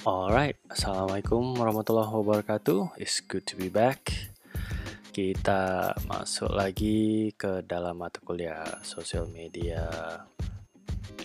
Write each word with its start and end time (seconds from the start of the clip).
Alright, 0.00 0.56
Assalamualaikum 0.72 1.60
warahmatullahi 1.60 2.08
wabarakatuh. 2.08 2.96
It's 2.96 3.20
good 3.20 3.44
to 3.44 3.52
be 3.52 3.68
back. 3.68 4.08
Kita 5.12 5.92
masuk 6.08 6.56
lagi 6.56 7.28
ke 7.36 7.60
dalam 7.68 8.00
mata 8.00 8.16
kuliah 8.24 8.80
Social 8.80 9.28
Media 9.28 9.84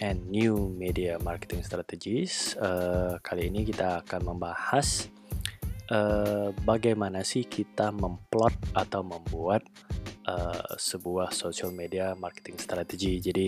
and 0.03 0.27
New 0.27 0.67
Media 0.75 1.15
Marketing 1.23 1.63
Strategies. 1.63 2.59
Uh, 2.59 3.15
kali 3.23 3.47
ini 3.47 3.63
kita 3.63 4.03
akan 4.03 4.35
membahas 4.35 5.07
uh, 5.91 6.49
bagaimana 6.65 7.21
sih 7.21 7.45
kita 7.45 7.91
memplot 7.93 8.53
atau 8.73 9.01
membuat 9.05 9.65
uh, 10.25 10.75
sebuah 10.77 11.31
social 11.31 11.71
media 11.73 12.13
marketing 12.17 12.57
strategi. 12.57 13.21
Jadi 13.21 13.47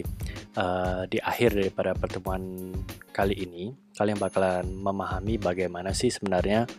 uh, 0.57 1.03
di 1.09 1.17
akhir 1.21 1.57
daripada 1.57 1.93
pertemuan 1.97 2.73
kali 3.13 3.35
ini, 3.37 3.73
kalian 3.97 4.21
bakalan 4.21 4.65
memahami 4.69 5.41
bagaimana 5.41 5.93
sih 5.93 6.13
sebenarnya 6.13 6.69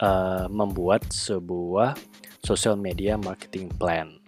uh, 0.00 0.48
membuat 0.48 1.08
sebuah 1.12 1.96
social 2.42 2.76
media 2.76 3.16
marketing 3.20 3.70
plan. 3.76 4.18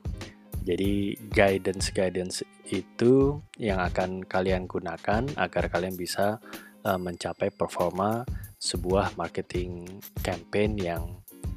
Jadi 0.65 1.13
guidance-guidance 1.29 2.41
itu 2.73 3.37
yang 3.61 3.85
akan 3.85 4.25
kalian 4.25 4.65
gunakan 4.65 5.29
agar 5.37 5.69
kalian 5.69 5.93
bisa 5.93 6.41
uh, 6.89 6.97
mencapai 6.97 7.53
performa 7.53 8.25
sebuah 8.65 9.13
marketing 9.21 10.01
campaign 10.25 10.81
yang 10.81 11.05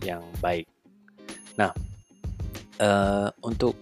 yang 0.03 0.27
baik. 0.43 0.67
Nah, 1.55 1.71
Uh, 2.77 3.33
untuk 3.41 3.73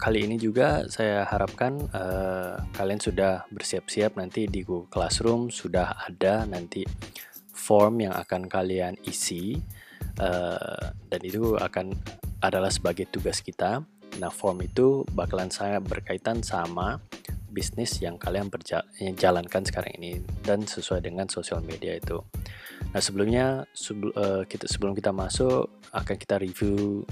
kali 0.00 0.24
ini 0.24 0.40
juga 0.40 0.88
saya 0.88 1.28
harapkan 1.28 1.76
uh, 1.92 2.56
kalian 2.72 2.96
sudah 2.96 3.44
bersiap-siap 3.52 4.16
nanti 4.16 4.48
di 4.48 4.64
Google 4.64 4.88
Classroom 4.88 5.52
sudah 5.52 6.00
ada 6.08 6.48
nanti 6.48 6.88
form 7.52 8.08
yang 8.08 8.16
akan 8.16 8.48
kalian 8.48 8.96
isi 9.04 9.60
uh, 10.24 10.88
dan 11.12 11.20
itu 11.20 11.60
akan 11.60 11.92
adalah 12.40 12.72
sebagai 12.72 13.12
tugas 13.12 13.44
kita. 13.44 13.84
Nah, 14.20 14.28
form 14.28 14.64
itu 14.66 15.06
bakalan 15.14 15.48
saya 15.48 15.80
berkaitan 15.80 16.44
sama 16.44 17.00
bisnis 17.52 18.00
yang 18.00 18.16
kalian 18.16 18.48
jalankan 19.14 19.62
sekarang 19.62 19.92
ini 20.00 20.24
dan 20.40 20.64
sesuai 20.64 21.04
dengan 21.04 21.28
sosial 21.28 21.60
media 21.60 22.00
itu. 22.00 22.16
Nah 22.90 23.00
sebelumnya 23.00 23.68
sebelum, 23.76 24.12
uh, 24.16 24.42
kita 24.48 24.64
sebelum 24.66 24.96
kita 24.96 25.12
masuk 25.12 25.68
akan 25.92 26.16
kita 26.16 26.40
review 26.40 27.04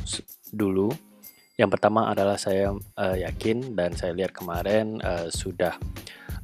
dulu. 0.51 0.89
Yang 1.61 1.77
pertama 1.77 2.09
adalah 2.09 2.41
saya 2.41 2.73
uh, 2.73 3.17
yakin 3.21 3.77
dan 3.77 3.93
saya 3.93 4.17
lihat 4.17 4.33
kemarin 4.33 4.97
uh, 5.05 5.29
sudah 5.29 5.77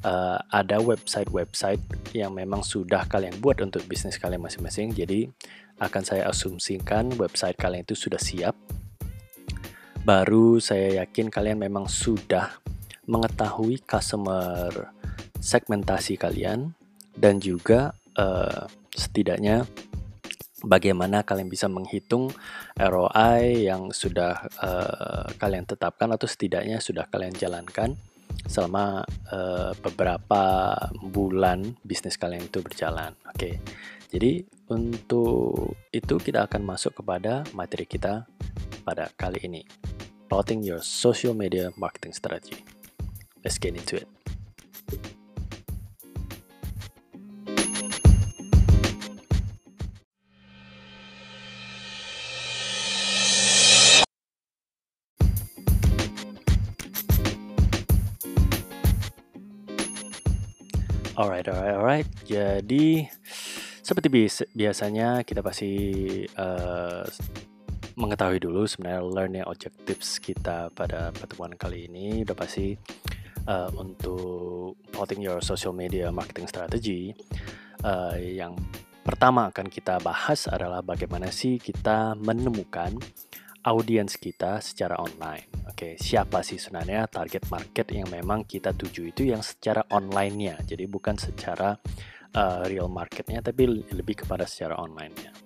uh, 0.05 0.39
ada 0.53 0.77
website-website 0.77 1.81
yang 2.13 2.37
memang 2.37 2.61
sudah 2.61 3.09
kalian 3.09 3.41
buat 3.41 3.65
untuk 3.65 3.89
bisnis 3.89 4.21
kalian 4.21 4.45
masing-masing. 4.45 4.93
Jadi 4.93 5.25
akan 5.81 6.03
saya 6.05 6.29
asumsikan 6.29 7.17
website 7.17 7.57
kalian 7.57 7.89
itu 7.89 7.97
sudah 7.97 8.21
siap. 8.21 8.53
Baru 10.07 10.63
saya 10.63 11.03
yakin 11.03 11.35
kalian 11.35 11.59
memang 11.67 11.91
sudah 11.91 12.63
mengetahui 13.11 13.83
customer 13.83 14.95
segmentasi 15.43 16.15
kalian 16.15 16.79
dan 17.11 17.43
juga 17.43 17.91
uh, 18.15 18.71
setidaknya 18.95 19.67
bagaimana 20.63 21.27
kalian 21.27 21.51
bisa 21.51 21.67
menghitung 21.67 22.31
ROI 22.79 23.67
yang 23.67 23.91
sudah 23.91 24.47
uh, 24.63 25.27
kalian 25.43 25.67
tetapkan 25.67 26.15
atau 26.15 26.31
setidaknya 26.31 26.79
sudah 26.79 27.11
kalian 27.11 27.35
jalankan 27.35 27.99
selama 28.47 29.03
uh, 29.35 29.75
beberapa 29.83 30.71
bulan 31.03 31.75
bisnis 31.83 32.15
kalian 32.15 32.47
itu 32.47 32.63
berjalan. 32.63 33.11
Oke. 33.27 33.35
Okay. 33.35 33.55
Jadi 34.07 34.47
untuk 34.71 35.75
itu 35.91 36.15
kita 36.23 36.47
akan 36.47 36.63
masuk 36.63 37.03
kepada 37.03 37.43
materi 37.59 37.91
kita 37.91 38.23
pada 38.87 39.11
kali 39.19 39.43
ini. 39.43 39.67
Plotting 40.31 40.63
your 40.63 40.79
social 40.79 41.35
media 41.35 41.75
marketing 41.75 42.15
strategy. 42.15 42.63
Let's 43.43 43.59
get 43.59 43.75
into 43.75 43.99
it. 43.99 44.07
Alright, 61.17 61.49
alright, 61.49 61.75
alright. 61.75 62.09
Jadi 62.29 63.09
seperti 63.81 64.13
biasanya 64.53 65.25
kita 65.25 65.41
pasti 65.41 65.73
uh, 66.37 67.07
mengetahui 67.97 68.39
dulu 68.45 68.69
sebenarnya 68.69 69.03
learning 69.03 69.45
objectives 69.49 70.21
kita 70.21 70.69
pada 70.77 71.11
pertemuan 71.17 71.57
kali 71.57 71.89
ini 71.89 72.23
udah 72.23 72.37
pasti 72.37 72.77
uh, 73.49 73.73
untuk 73.77 74.77
plotting 74.93 75.25
your 75.25 75.41
social 75.41 75.73
media 75.73 76.13
marketing 76.13 76.45
strategy 76.45 77.17
uh, 77.83 78.15
yang 78.21 78.53
pertama 79.01 79.49
akan 79.49 79.73
kita 79.73 79.97
bahas 80.05 80.45
adalah 80.51 80.85
bagaimana 80.85 81.33
sih 81.33 81.57
kita 81.57 82.19
menemukan 82.19 82.99
audiens 83.67 84.15
kita 84.15 84.63
secara 84.63 84.95
online. 85.03 85.67
Oke, 85.67 85.99
siapa 85.99 86.47
sih 86.47 86.55
sebenarnya 86.55 87.11
target 87.11 87.51
market 87.51 87.87
yang 87.91 88.07
memang 88.07 88.47
kita 88.47 88.71
tuju 88.71 89.11
itu 89.11 89.27
yang 89.27 89.43
secara 89.43 89.83
online-nya. 89.91 90.63
Jadi 90.63 90.87
bukan 90.87 91.19
secara 91.19 91.75
uh, 92.39 92.63
real 92.71 92.87
marketnya, 92.87 93.43
tapi 93.43 93.67
lebih 93.91 94.23
kepada 94.23 94.47
secara 94.47 94.79
online-nya. 94.79 95.46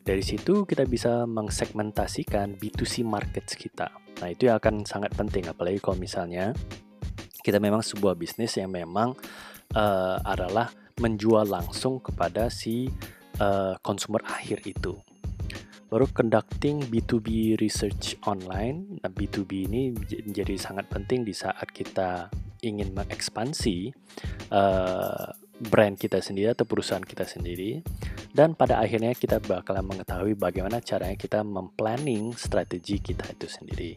Dari 0.00 0.24
situ 0.24 0.64
kita 0.64 0.88
bisa 0.88 1.28
mengsegmentasikan 1.28 2.56
B2C 2.56 3.04
markets 3.04 3.52
kita. 3.54 3.92
Nah, 4.20 4.28
itu 4.32 4.48
yang 4.48 4.56
akan 4.56 4.88
sangat 4.88 5.12
penting 5.12 5.48
apalagi 5.48 5.80
kalau 5.80 6.00
misalnya 6.00 6.56
kita 7.40 7.60
memang 7.60 7.80
sebuah 7.84 8.16
bisnis 8.16 8.56
yang 8.56 8.72
memang 8.72 9.16
uh, 9.76 10.16
adalah 10.24 10.72
menjual 11.00 11.48
langsung 11.48 12.00
kepada 12.00 12.52
si 12.52 12.88
uh, 13.40 13.76
akhir 13.80 14.64
itu. 14.68 15.00
Baru 15.90 16.06
conducting 16.14 16.86
B2B 16.86 17.58
research 17.58 18.14
online. 18.22 19.02
Nah, 19.02 19.10
B2B 19.10 19.66
ini 19.66 19.90
menjadi 20.22 20.54
sangat 20.54 20.86
penting 20.86 21.26
di 21.26 21.34
saat 21.34 21.66
kita 21.74 22.30
ingin 22.62 22.94
mengekspansi 22.94 23.90
uh, 24.52 25.49
brand 25.60 25.92
kita 25.94 26.24
sendiri 26.24 26.56
atau 26.56 26.64
perusahaan 26.64 27.04
kita 27.04 27.28
sendiri 27.28 27.84
dan 28.32 28.56
pada 28.56 28.80
akhirnya 28.80 29.12
kita 29.12 29.36
bakalan 29.44 29.84
mengetahui 29.84 30.32
bagaimana 30.40 30.80
caranya 30.80 31.18
kita 31.20 31.44
memplanning 31.44 32.32
strategi 32.32 32.96
kita 32.96 33.28
itu 33.28 33.46
sendiri. 33.46 33.92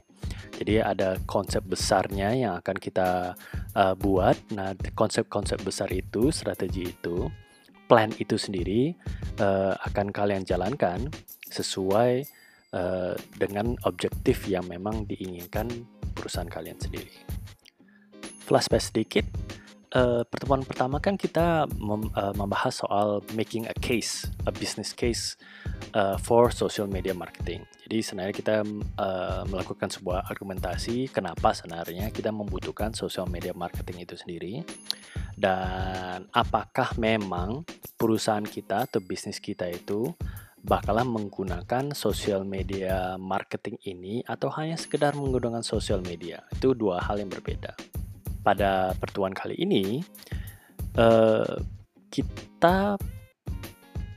Jadi 0.53 0.79
ada 0.79 1.17
konsep 1.25 1.65
besarnya 1.65 2.35
yang 2.35 2.53
akan 2.61 2.77
kita 2.77 3.33
uh, 3.73 3.95
buat. 3.97 4.37
Nah, 4.53 4.77
konsep-konsep 4.93 5.59
besar 5.65 5.89
itu, 5.89 6.29
strategi 6.29 6.93
itu, 6.93 7.27
plan 7.89 8.13
itu 8.21 8.37
sendiri 8.37 8.93
uh, 9.41 9.75
akan 9.89 10.13
kalian 10.13 10.45
jalankan 10.45 11.09
sesuai 11.49 12.25
uh, 12.73 13.13
dengan 13.35 13.75
objektif 13.83 14.45
yang 14.47 14.65
memang 14.69 15.09
diinginkan 15.09 15.67
perusahaan 16.13 16.49
kalian 16.49 16.77
sendiri. 16.79 17.11
Flashback 18.43 18.83
sedikit 18.83 19.25
uh, 19.93 20.21
pertemuan 20.27 20.65
pertama 20.65 20.97
kan 20.97 21.15
kita 21.15 21.69
mem, 21.77 22.09
uh, 22.17 22.33
membahas 22.35 22.83
soal 22.83 23.21
making 23.37 23.69
a 23.69 23.75
case, 23.77 24.27
a 24.49 24.51
business 24.51 24.91
case 24.91 25.37
uh, 25.93 26.17
for 26.17 26.49
social 26.49 26.89
media 26.89 27.13
marketing. 27.13 27.63
Jadi 27.85 27.97
sebenarnya 28.01 28.35
kita 28.35 28.55
uh, 28.97 29.43
melakukan 29.47 29.93
sebuah 29.93 30.27
argumentasi 30.27 31.13
kenapa 31.13 31.53
sebenarnya 31.53 32.09
kita 32.09 32.33
membutuhkan 32.33 32.91
social 32.97 33.29
media 33.29 33.53
marketing 33.53 34.03
itu 34.03 34.17
sendiri 34.17 34.65
dan 35.37 36.29
apakah 36.33 36.93
memang 36.97 37.65
perusahaan 37.97 38.45
kita 38.45 38.89
atau 38.89 38.99
bisnis 39.01 39.37
kita 39.37 39.69
itu 39.69 40.09
bakalan 40.63 41.03
menggunakan 41.03 41.91
social 41.91 42.47
media 42.47 43.19
marketing 43.19 43.75
ini 43.83 44.23
atau 44.23 44.47
hanya 44.55 44.79
sekedar 44.79 45.11
menggunakan 45.11 45.59
social 45.59 45.99
media. 45.99 46.47
Itu 46.55 46.71
dua 46.71 47.03
hal 47.03 47.19
yang 47.19 47.27
berbeda 47.27 47.75
pada 48.43 48.91
pertemuan 48.99 49.31
kali 49.31 49.55
ini 49.55 50.03
uh, 50.99 51.57
kita 52.13 52.99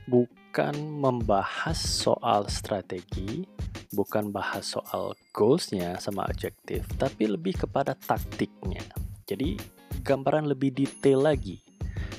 bukan 0.07 0.75
membahas 0.77 1.75
soal 1.77 2.47
strategi, 2.47 3.43
bukan 3.91 4.31
bahas 4.31 4.77
soal 4.77 5.17
goalsnya 5.33 5.97
sama 5.97 6.27
objektif, 6.29 6.85
tapi 6.95 7.27
lebih 7.27 7.67
kepada 7.67 7.97
taktiknya. 7.97 8.83
Jadi 9.27 9.59
gambaran 10.05 10.47
lebih 10.47 10.71
detail 10.71 11.27
lagi. 11.27 11.59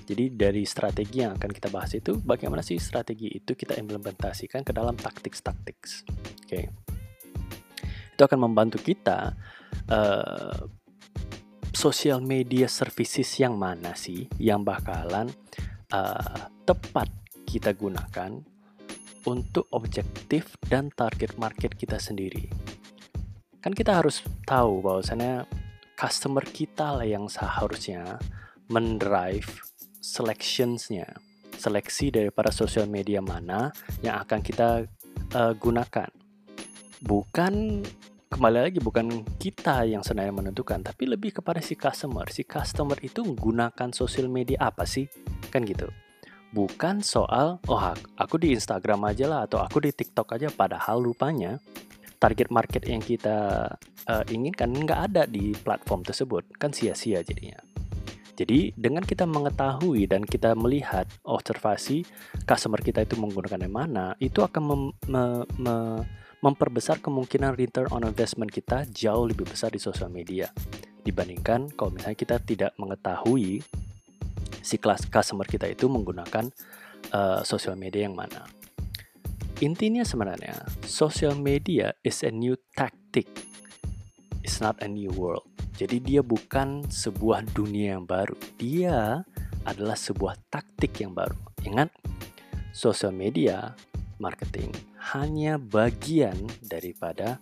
Jadi 0.09 0.33
dari 0.33 0.65
strategi 0.65 1.21
yang 1.21 1.37
akan 1.37 1.53
kita 1.53 1.69
bahas 1.69 1.93
itu, 1.93 2.17
bagaimana 2.17 2.65
sih 2.65 2.81
strategi 2.81 3.29
itu 3.29 3.53
kita 3.53 3.77
implementasikan 3.77 4.65
ke 4.65 4.73
dalam 4.73 4.97
taktik-taktik. 4.97 5.77
Oke, 5.85 6.49
okay. 6.49 6.65
itu 8.17 8.23
akan 8.25 8.49
membantu 8.49 8.81
kita 8.81 9.37
uh, 9.93 10.65
social 11.75 12.21
media 12.23 12.67
services 12.69 13.29
yang 13.41 13.57
mana 13.57 13.93
sih 13.93 14.29
yang 14.41 14.65
bakalan 14.65 15.29
uh, 15.93 16.49
tepat 16.65 17.09
kita 17.49 17.73
gunakan 17.73 18.45
untuk 19.29 19.69
objektif 19.73 20.57
dan 20.69 20.89
target 20.93 21.37
market 21.37 21.77
kita 21.77 22.01
sendiri. 22.01 22.49
Kan 23.61 23.75
kita 23.75 24.01
harus 24.01 24.25
tahu 24.49 24.81
bahwasannya 24.81 25.45
customer 25.99 26.45
kita 26.47 27.03
lah 27.03 27.07
yang 27.09 27.27
seharusnya 27.27 28.17
mendrive 28.71 29.49
selectionsnya, 29.99 31.09
seleksi 31.59 32.09
daripada 32.15 32.49
sosial 32.55 32.87
media 32.89 33.21
mana 33.21 33.75
yang 34.01 34.23
akan 34.23 34.41
kita 34.41 34.87
uh, 35.35 35.53
gunakan. 35.59 36.09
Bukan 37.03 37.85
kembali 38.29 38.59
lagi 38.69 38.79
bukan 38.79 39.25
kita 39.41 39.89
yang 39.89 40.05
sebenarnya 40.05 40.37
menentukan, 40.37 40.85
tapi 40.85 41.09
lebih 41.09 41.41
kepada 41.41 41.65
si 41.65 41.75
customer. 41.75 42.29
Si 42.29 42.45
customer 42.45 43.01
itu 43.01 43.25
menggunakan 43.25 43.91
sosial 43.91 44.29
media 44.29 44.69
apa 44.69 44.85
sih? 44.85 45.09
Kan 45.49 45.65
gitu 45.65 45.89
bukan 46.49 47.05
soal 47.05 47.61
oh 47.69 47.85
aku 48.17 48.41
di 48.41 48.57
Instagram 48.57 49.05
aja 49.05 49.29
lah 49.29 49.41
atau 49.45 49.61
aku 49.61 49.85
di 49.85 49.93
TikTok 49.93 50.41
aja 50.41 50.49
padahal 50.49 51.05
rupanya 51.05 51.61
target 52.17 52.49
market 52.49 52.89
yang 52.89 53.05
kita 53.05 53.69
uh, 54.09 54.25
inginkan 54.33 54.73
nggak 54.73 55.01
ada 55.13 55.23
di 55.29 55.53
platform 55.53 56.03
tersebut 56.09 56.49
kan 56.57 56.73
sia-sia 56.73 57.21
jadinya 57.21 57.61
jadi 58.33 58.73
dengan 58.79 59.05
kita 59.05 59.29
mengetahui 59.29 60.09
dan 60.09 60.25
kita 60.25 60.57
melihat 60.57 61.05
observasi 61.27 62.07
customer 62.49 62.81
kita 62.81 63.05
itu 63.05 63.21
menggunakan 63.21 63.69
yang 63.69 63.75
mana 63.75 64.07
itu 64.17 64.41
akan 64.41 64.63
mem, 64.65 64.83
me, 65.11 65.25
me, 65.61 65.77
memperbesar 66.39 67.03
kemungkinan 67.03 67.59
return 67.59 67.91
on 67.91 68.07
investment 68.07 68.51
kita 68.55 68.87
jauh 68.91 69.27
lebih 69.27 69.49
besar 69.49 69.75
di 69.75 69.83
sosial 69.83 70.11
media 70.11 70.47
dibandingkan 71.03 71.73
kalau 71.75 71.91
misalnya 71.91 72.19
kita 72.19 72.37
tidak 72.43 72.73
mengetahui 72.79 73.65
si 74.63 74.77
kelas 74.77 75.09
customer 75.09 75.49
kita 75.49 75.65
itu 75.67 75.89
menggunakan 75.89 76.53
uh, 77.17 77.41
sosial 77.43 77.75
media 77.75 78.05
yang 78.05 78.15
mana. 78.15 78.45
Intinya 79.59 80.07
sebenarnya, 80.07 80.55
social 80.87 81.35
media 81.35 81.91
is 82.07 82.23
a 82.23 82.31
new 82.31 82.55
tactic. 82.79 83.27
It's 84.47 84.63
not 84.63 84.79
a 84.85 84.89
new 84.89 85.11
world. 85.19 85.49
Jadi 85.75 85.99
dia 85.99 86.23
bukan 86.23 86.87
sebuah 86.87 87.43
dunia 87.51 87.99
yang 87.99 88.07
baru. 88.07 88.39
Dia 88.55 89.27
adalah 89.67 89.99
sebuah 89.99 90.39
taktik 90.47 91.03
yang 91.03 91.11
baru. 91.11 91.35
Ingat, 91.67 91.91
social 92.71 93.11
media 93.11 93.75
marketing 94.23 94.71
hanya 95.15 95.57
bagian 95.57 96.37
daripada 96.63 97.39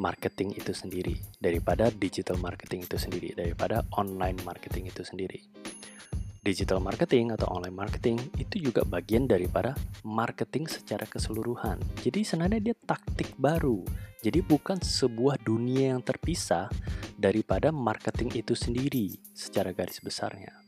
marketing 0.00 0.58
itu 0.58 0.74
sendiri, 0.74 1.16
daripada 1.38 1.92
digital 1.92 2.40
marketing 2.40 2.84
itu 2.88 2.96
sendiri, 2.98 3.36
daripada 3.36 3.86
online 3.94 4.40
marketing 4.42 4.90
itu 4.90 5.06
sendiri 5.06 5.40
digital 6.44 6.76
marketing 6.78 7.32
atau 7.32 7.48
online 7.48 7.72
marketing 7.72 8.20
itu 8.36 8.68
juga 8.68 8.84
bagian 8.84 9.24
daripada 9.24 9.72
marketing 10.04 10.68
secara 10.68 11.08
keseluruhan. 11.08 11.80
Jadi 12.04 12.20
sebenarnya 12.20 12.60
dia 12.70 12.76
taktik 12.76 13.32
baru. 13.40 13.80
Jadi 14.20 14.44
bukan 14.44 14.76
sebuah 14.78 15.40
dunia 15.40 15.96
yang 15.96 16.04
terpisah 16.04 16.68
daripada 17.16 17.72
marketing 17.72 18.44
itu 18.44 18.52
sendiri 18.52 19.16
secara 19.32 19.72
garis 19.72 20.04
besarnya. 20.04 20.63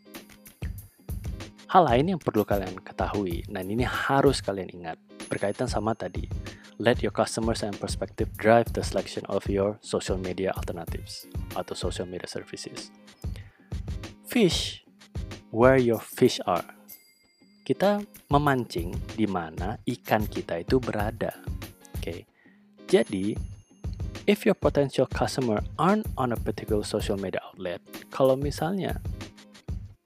Hal 1.76 1.92
lain 1.92 2.16
yang 2.16 2.20
perlu 2.24 2.40
kalian 2.40 2.80
ketahui, 2.80 3.44
dan 3.52 3.68
ini 3.68 3.84
harus 3.84 4.40
kalian 4.40 4.72
ingat, 4.72 4.96
berkaitan 5.28 5.68
sama 5.68 5.92
tadi. 5.92 6.24
Let 6.80 7.04
your 7.04 7.12
customers 7.12 7.60
and 7.60 7.76
perspective 7.76 8.32
drive 8.40 8.72
the 8.72 8.80
selection 8.80 9.28
of 9.28 9.44
your 9.44 9.76
social 9.84 10.16
media 10.16 10.56
alternatives 10.56 11.28
atau 11.52 11.76
social 11.76 12.08
media 12.08 12.24
services. 12.32 12.88
Fish 14.24 14.88
where 15.52 15.76
your 15.76 16.00
fish 16.00 16.40
are. 16.48 16.64
Kita 17.60 18.00
memancing 18.32 18.96
di 19.12 19.28
mana 19.28 19.76
ikan 19.84 20.24
kita 20.24 20.64
itu 20.64 20.80
berada. 20.80 21.36
Oke. 21.92 22.00
Okay. 22.00 22.20
Jadi, 22.88 23.36
if 24.24 24.48
your 24.48 24.56
potential 24.56 25.04
customer 25.04 25.60
aren't 25.76 26.08
on 26.16 26.32
a 26.32 26.40
particular 26.40 26.88
social 26.88 27.20
media 27.20 27.44
outlet, 27.44 27.84
kalau 28.08 28.32
misalnya 28.32 28.96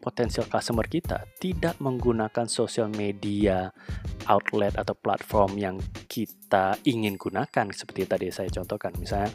potensial 0.00 0.48
customer 0.48 0.88
kita 0.88 1.28
tidak 1.38 1.76
menggunakan 1.78 2.48
social 2.48 2.88
media 2.88 3.70
outlet 4.26 4.72
atau 4.74 4.96
platform 4.96 5.60
yang 5.60 5.76
kita 6.08 6.80
ingin 6.88 7.20
gunakan 7.20 7.68
seperti 7.70 8.08
tadi 8.08 8.32
saya 8.32 8.48
contohkan 8.48 8.96
misalnya 8.96 9.30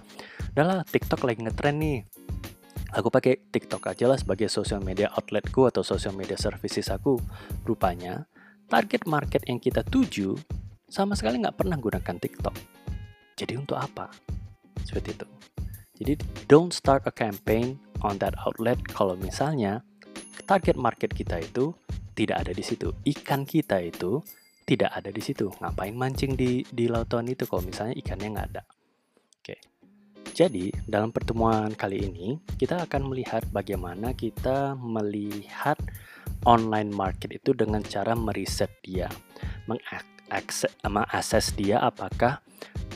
adalah 0.57 0.81
TikTok 0.83 1.21
lagi 1.23 1.45
ngetrend 1.45 1.79
nih 1.79 1.99
Aku 2.95 3.11
pakai 3.11 3.51
TikTok 3.51 3.91
aja 3.91 4.07
lah 4.07 4.15
sebagai 4.15 4.47
social 4.47 4.79
media 4.79 5.11
outletku 5.19 5.67
atau 5.67 5.83
social 5.83 6.15
media 6.15 6.39
services 6.39 6.87
aku. 6.87 7.19
Rupanya, 7.67 8.23
target 8.71 9.03
market 9.03 9.43
yang 9.51 9.59
kita 9.59 9.83
tuju 9.83 10.31
sama 10.87 11.11
sekali 11.19 11.43
nggak 11.43 11.59
pernah 11.59 11.75
gunakan 11.75 12.15
TikTok. 12.15 12.55
Jadi 13.35 13.53
untuk 13.59 13.75
apa? 13.75 14.07
Seperti 14.87 15.11
itu. 15.11 15.27
Jadi 15.99 16.13
don't 16.47 16.71
start 16.71 17.03
a 17.03 17.11
campaign 17.11 17.75
on 17.99 18.15
that 18.23 18.31
outlet 18.47 18.79
kalau 18.95 19.19
misalnya 19.19 19.83
target 20.45 20.77
market 20.77 21.11
kita 21.11 21.41
itu 21.41 21.73
tidak 22.15 22.47
ada 22.47 22.51
di 22.55 22.63
situ. 22.63 22.93
Ikan 23.03 23.43
kita 23.43 23.81
itu 23.83 24.23
tidak 24.65 24.91
ada 24.97 25.09
di 25.13 25.21
situ. 25.21 25.51
Ngapain 25.61 25.93
mancing 25.93 26.33
di 26.33 26.65
di 26.65 26.89
lautan 26.89 27.29
itu 27.29 27.45
kalau 27.45 27.61
misalnya 27.65 27.93
ikannya 27.97 28.29
nggak 28.33 28.47
ada? 28.55 28.63
Oke. 29.41 29.55
Jadi, 30.35 30.73
dalam 30.83 31.15
pertemuan 31.15 31.71
kali 31.77 32.11
ini, 32.11 32.35
kita 32.59 32.83
akan 32.89 33.07
melihat 33.07 33.45
bagaimana 33.53 34.11
kita 34.17 34.75
melihat 34.75 35.79
online 36.43 36.91
market 36.91 37.39
itu 37.39 37.55
dengan 37.55 37.79
cara 37.85 38.17
meriset 38.17 38.69
dia, 38.83 39.07
mengakses 40.83 41.55
dia 41.55 41.79
apakah 41.79 42.41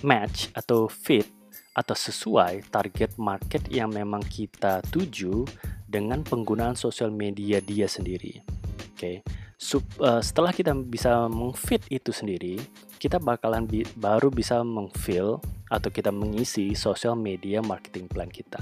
match 0.04 0.52
atau 0.52 0.90
fit 0.90 1.28
atau 1.72 1.96
sesuai 1.96 2.68
target 2.68 3.16
market 3.16 3.64
yang 3.72 3.94
memang 3.94 4.20
kita 4.26 4.84
tuju 4.90 5.48
dengan 5.90 6.22
penggunaan 6.22 6.78
sosial 6.78 7.10
media 7.10 7.58
dia 7.60 7.90
sendiri. 7.90 8.46
Oke. 8.94 9.26
Okay. 9.26 9.76
uh, 10.06 10.22
setelah 10.22 10.54
kita 10.54 10.78
bisa 10.78 11.26
mengfit 11.26 11.82
itu 11.90 12.14
sendiri, 12.14 12.62
kita 13.02 13.18
bakalan 13.18 13.66
bi 13.66 13.82
baru 13.98 14.30
bisa 14.30 14.62
mengfill 14.62 15.42
atau 15.74 15.90
kita 15.90 16.14
mengisi 16.14 16.78
social 16.78 17.18
media 17.18 17.60
marketing 17.66 18.06
plan 18.06 18.30
kita. 18.30 18.62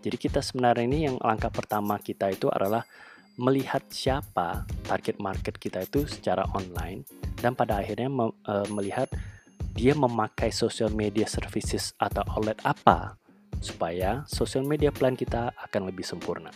Jadi 0.00 0.16
kita 0.16 0.38
sebenarnya 0.38 0.84
ini 0.86 0.98
yang 1.10 1.16
langkah 1.18 1.50
pertama 1.50 1.98
kita 1.98 2.30
itu 2.30 2.46
adalah 2.48 2.86
melihat 3.38 3.86
siapa 3.90 4.66
target 4.86 5.22
market 5.22 5.54
kita 5.58 5.86
itu 5.86 6.06
secara 6.10 6.42
online 6.58 7.06
dan 7.38 7.54
pada 7.54 7.78
akhirnya 7.78 8.10
me 8.10 8.34
uh, 8.50 8.66
melihat 8.66 9.06
dia 9.78 9.94
memakai 9.94 10.50
social 10.50 10.90
media 10.90 11.22
services 11.30 11.94
atau 12.02 12.26
outlet 12.34 12.58
apa 12.66 13.14
supaya 13.58 14.22
social 14.28 14.62
media 14.64 14.94
plan 14.94 15.18
kita 15.18 15.50
akan 15.56 15.90
lebih 15.90 16.06
sempurna. 16.06 16.50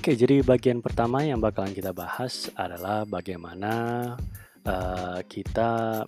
Oke, 0.00 0.16
jadi 0.16 0.40
bagian 0.40 0.80
pertama 0.80 1.20
yang 1.20 1.44
bakalan 1.44 1.76
kita 1.76 1.92
bahas 1.92 2.48
adalah 2.56 3.04
bagaimana 3.04 3.72
uh, 4.64 5.20
kita 5.28 6.02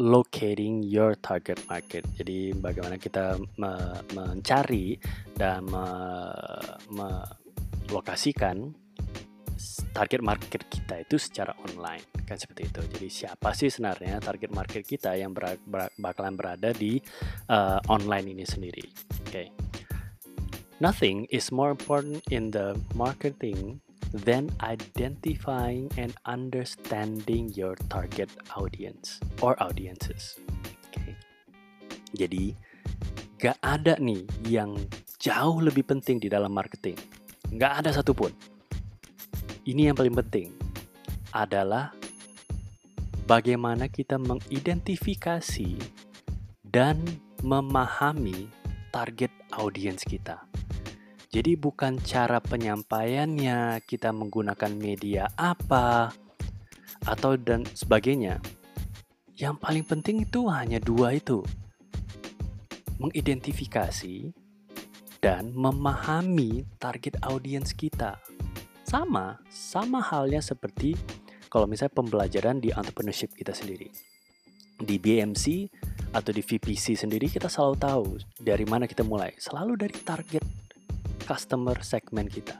locating 0.00 0.80
your 0.80 1.12
target 1.20 1.60
market. 1.68 2.08
Jadi 2.16 2.56
bagaimana 2.56 2.96
kita 2.96 3.36
me 3.60 4.00
mencari 4.16 4.96
dan 5.36 5.68
melokasikan 6.88 8.72
target 9.92 10.24
market 10.24 10.64
kita 10.72 11.04
itu 11.04 11.20
secara 11.20 11.52
online 11.68 12.00
kan 12.24 12.40
seperti 12.40 12.72
itu. 12.72 12.80
Jadi 12.96 13.08
siapa 13.12 13.52
sih 13.52 13.68
sebenarnya 13.68 14.24
target 14.24 14.48
market 14.54 14.88
kita 14.88 15.12
yang 15.20 15.36
ber 15.36 15.60
ber 15.60 15.92
bakalan 16.00 16.32
berada 16.32 16.72
di 16.72 16.96
uh, 17.52 17.76
online 17.92 18.32
ini 18.32 18.48
sendiri? 18.48 18.86
Oke. 19.28 19.28
Okay. 19.28 19.48
Nothing 20.80 21.28
is 21.28 21.52
more 21.52 21.68
important 21.68 22.24
in 22.32 22.48
the 22.56 22.72
marketing 22.96 23.84
than 24.10 24.50
identifying 24.62 25.86
and 25.94 26.14
understanding 26.26 27.50
your 27.54 27.78
target 27.88 28.30
audience 28.58 29.22
or 29.38 29.54
audiences. 29.62 30.38
Okay. 30.90 31.14
Jadi, 32.14 32.58
gak 33.38 33.58
ada 33.62 33.94
nih 34.02 34.26
yang 34.50 34.74
jauh 35.22 35.62
lebih 35.62 35.86
penting 35.86 36.18
di 36.18 36.26
dalam 36.26 36.50
marketing. 36.50 36.98
Gak 37.54 37.86
ada 37.86 37.90
satupun. 37.94 38.34
Ini 39.62 39.92
yang 39.92 39.96
paling 39.96 40.16
penting 40.16 40.50
adalah 41.30 41.94
bagaimana 43.30 43.86
kita 43.86 44.18
mengidentifikasi 44.18 45.78
dan 46.66 46.98
memahami 47.46 48.50
target 48.90 49.30
audiens 49.54 50.02
kita. 50.02 50.42
Jadi 51.30 51.54
bukan 51.54 51.94
cara 52.02 52.42
penyampaiannya, 52.42 53.86
kita 53.86 54.10
menggunakan 54.10 54.74
media 54.74 55.30
apa, 55.38 56.10
atau 57.06 57.38
dan 57.38 57.62
sebagainya. 57.70 58.42
Yang 59.38 59.56
paling 59.62 59.86
penting 59.86 60.26
itu 60.26 60.50
hanya 60.50 60.82
dua 60.82 61.14
itu. 61.14 61.46
Mengidentifikasi 62.98 64.34
dan 65.22 65.54
memahami 65.54 66.66
target 66.82 67.22
audiens 67.22 67.78
kita. 67.78 68.18
Sama, 68.82 69.38
sama 69.46 70.02
halnya 70.02 70.42
seperti 70.42 70.98
kalau 71.46 71.70
misalnya 71.70 71.94
pembelajaran 71.94 72.58
di 72.58 72.74
entrepreneurship 72.74 73.30
kita 73.38 73.54
sendiri. 73.54 73.86
Di 74.82 74.98
BMC 74.98 75.70
atau 76.10 76.34
di 76.34 76.42
VPC 76.42 76.98
sendiri 76.98 77.30
kita 77.30 77.46
selalu 77.46 77.76
tahu 77.78 78.06
dari 78.42 78.66
mana 78.66 78.90
kita 78.90 79.06
mulai. 79.06 79.30
Selalu 79.38 79.78
dari 79.78 79.94
target 79.94 80.49
customer 81.30 81.78
segmen 81.86 82.26
kita. 82.26 82.58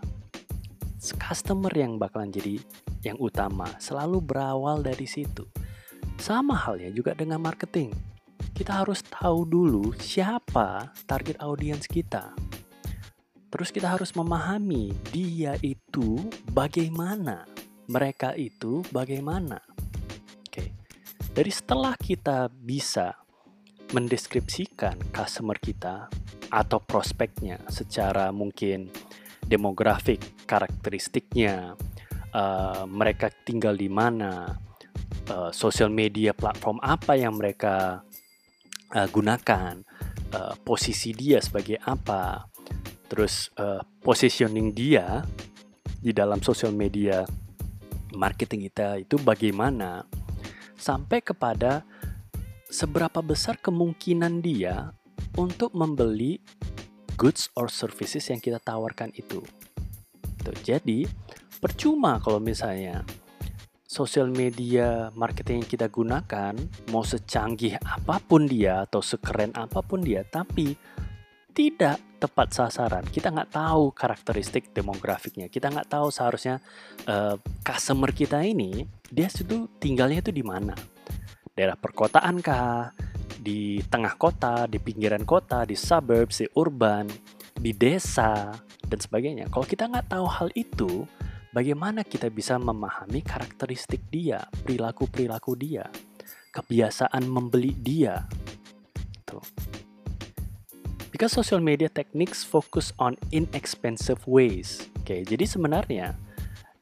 Customer 1.18 1.74
yang 1.74 1.98
bakalan 1.98 2.30
jadi 2.30 2.62
yang 3.02 3.18
utama 3.18 3.66
selalu 3.82 4.22
berawal 4.22 4.78
dari 4.78 5.10
situ. 5.10 5.42
Sama 6.22 6.54
halnya 6.54 6.94
juga 6.94 7.18
dengan 7.18 7.42
marketing. 7.42 7.90
Kita 8.54 8.86
harus 8.86 9.02
tahu 9.02 9.42
dulu 9.42 9.90
siapa 9.98 10.94
target 11.10 11.42
audiens 11.42 11.90
kita. 11.90 12.30
Terus 13.50 13.74
kita 13.74 13.90
harus 13.90 14.14
memahami 14.14 14.94
dia 15.10 15.58
itu 15.66 16.22
bagaimana, 16.54 17.50
mereka 17.90 18.38
itu 18.38 18.86
bagaimana. 18.94 19.58
Oke. 20.46 20.70
Dari 21.34 21.50
setelah 21.50 21.98
kita 21.98 22.46
bisa 22.46 23.18
mendeskripsikan 23.90 24.94
customer 25.10 25.58
kita 25.58 26.06
atau 26.50 26.82
prospeknya 26.82 27.62
secara 27.70 28.34
mungkin 28.34 28.90
demografik, 29.46 30.46
karakteristiknya, 30.46 31.74
uh, 32.34 32.84
mereka 32.86 33.30
tinggal 33.42 33.74
di 33.74 33.90
mana, 33.90 34.58
uh, 35.30 35.50
social 35.50 35.90
media 35.90 36.34
platform 36.34 36.78
apa 36.82 37.18
yang 37.18 37.38
mereka 37.38 38.02
uh, 38.94 39.08
gunakan, 39.10 39.82
uh, 40.34 40.54
posisi 40.62 41.14
dia 41.14 41.42
sebagai 41.42 41.78
apa, 41.82 42.46
terus 43.10 43.50
uh, 43.58 43.82
positioning 44.02 44.70
dia 44.70 45.22
di 45.98 46.14
dalam 46.14 46.38
social 46.42 46.70
media 46.70 47.26
marketing 48.14 48.70
kita 48.70 49.02
itu 49.02 49.18
bagaimana, 49.22 50.06
sampai 50.78 51.22
kepada 51.22 51.82
seberapa 52.70 53.18
besar 53.18 53.58
kemungkinan 53.58 54.38
dia 54.42 54.94
untuk 55.38 55.74
membeli 55.76 56.40
goods 57.20 57.52
or 57.58 57.68
services 57.68 58.26
yang 58.32 58.40
kita 58.40 58.56
tawarkan 58.58 59.12
itu. 59.12 59.44
Tuh, 60.40 60.56
jadi 60.64 61.04
percuma 61.60 62.16
kalau 62.24 62.40
misalnya 62.40 63.04
sosial 63.84 64.30
media 64.30 65.10
marketing 65.18 65.66
yang 65.66 65.68
kita 65.68 65.86
gunakan 65.90 66.54
mau 66.94 67.02
secanggih 67.02 67.76
apa 67.82 68.22
pun 68.22 68.46
dia 68.46 68.86
atau 68.86 69.02
sekeren 69.02 69.50
apa 69.58 69.82
pun 69.82 70.00
dia 70.00 70.22
tapi 70.24 70.78
tidak 71.50 71.98
tepat 72.22 72.54
sasaran. 72.54 73.04
Kita 73.04 73.34
nggak 73.34 73.50
tahu 73.50 73.90
karakteristik 73.90 74.70
demografiknya. 74.70 75.50
Kita 75.50 75.68
nggak 75.68 75.90
tahu 75.90 76.08
seharusnya 76.08 76.62
uh, 77.10 77.34
customer 77.66 78.14
kita 78.14 78.40
ini 78.46 78.86
dia 79.10 79.26
itu 79.26 79.66
tinggalnya 79.82 80.22
itu 80.22 80.30
di 80.30 80.46
mana? 80.46 80.72
Daerah 81.52 81.74
perkotaan 81.74 82.38
kah 82.38 82.94
di 83.40 83.80
tengah 83.88 84.20
kota 84.20 84.68
di 84.68 84.76
pinggiran 84.76 85.24
kota 85.24 85.64
di 85.64 85.72
suburbs 85.72 86.44
di 86.44 86.48
urban 86.60 87.08
di 87.56 87.72
desa 87.72 88.52
dan 88.84 88.98
sebagainya 89.00 89.48
kalau 89.48 89.64
kita 89.64 89.88
nggak 89.88 90.12
tahu 90.12 90.26
hal 90.28 90.48
itu 90.52 91.08
bagaimana 91.50 92.06
kita 92.06 92.30
bisa 92.30 92.56
memahami 92.56 93.20
karakteristik 93.22 94.02
dia, 94.08 94.42
perilaku-perilaku 94.64 95.52
dia, 95.58 95.86
kebiasaan 96.54 97.26
membeli 97.26 97.74
dia. 97.74 98.26
Tuh. 99.26 99.42
Because 101.10 101.34
social 101.34 101.60
media 101.60 101.90
techniques 101.90 102.46
focus 102.46 102.94
on 102.96 103.18
inexpensive 103.34 104.22
ways. 104.24 104.88
Oke, 105.02 105.26
jadi 105.26 105.44
sebenarnya 105.44 106.14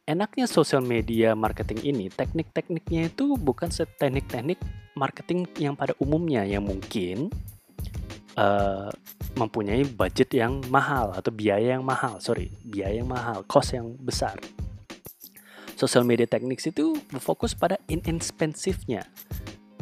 enaknya 0.04 0.46
social 0.46 0.84
media 0.84 1.32
marketing 1.32 1.80
ini, 1.82 2.06
teknik-tekniknya 2.12 3.10
itu 3.10 3.34
bukan 3.40 3.72
teknik-teknik 3.72 4.60
marketing 4.98 5.46
yang 5.62 5.78
pada 5.78 5.94
umumnya 6.02 6.42
yang 6.42 6.66
mungkin 6.66 7.30
uh, 8.34 8.90
mempunyai 9.38 9.86
budget 9.86 10.34
yang 10.34 10.58
mahal 10.66 11.14
atau 11.14 11.30
biaya 11.30 11.78
yang 11.78 11.86
mahal, 11.86 12.18
sorry, 12.18 12.50
biaya 12.66 12.98
yang 12.98 13.08
mahal, 13.08 13.46
cost 13.46 13.78
yang 13.78 13.94
besar 14.02 14.34
social 15.78 16.02
media 16.02 16.26
techniques 16.26 16.66
itu 16.66 16.98
berfokus 17.06 17.54
pada 17.54 17.78
inexpensive-nya. 17.86 19.06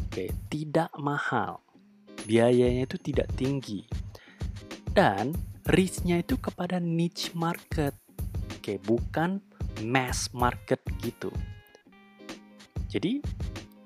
Oke, 0.04 0.28
tidak 0.52 0.92
mahal. 1.00 1.64
Biayanya 2.28 2.84
itu 2.84 3.00
tidak 3.00 3.32
tinggi. 3.32 3.88
Dan 4.92 5.32
reach-nya 5.64 6.20
itu 6.20 6.36
kepada 6.36 6.76
niche 6.76 7.32
market. 7.32 7.96
Oke, 8.60 8.76
bukan 8.84 9.40
mass 9.80 10.28
market 10.36 10.84
gitu. 11.00 11.32
Jadi, 12.92 13.24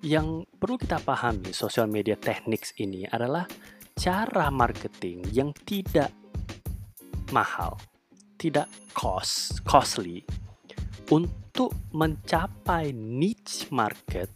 yang 0.00 0.48
perlu 0.56 0.80
kita 0.80 0.96
pahami 1.04 1.52
social 1.52 1.84
media 1.84 2.16
techniques 2.16 2.72
ini 2.80 3.04
adalah 3.04 3.44
cara 3.92 4.48
marketing 4.48 5.28
yang 5.28 5.52
tidak 5.68 6.08
mahal, 7.36 7.76
tidak 8.40 8.64
cost, 8.96 9.60
costly, 9.68 10.24
untuk 11.12 11.76
mencapai 11.92 12.96
niche 12.96 13.68
market 13.68 14.32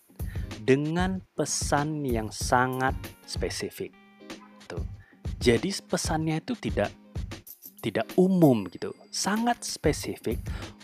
dengan 0.60 1.24
pesan 1.32 2.04
yang 2.04 2.28
sangat 2.28 2.92
spesifik. 3.24 3.96
Tuh. 4.68 4.84
Jadi 5.40 5.72
pesannya 5.84 6.44
itu 6.44 6.56
tidak 6.60 6.92
tidak 7.80 8.08
umum 8.16 8.64
gitu, 8.72 8.96
sangat 9.12 9.60
spesifik 9.60 10.40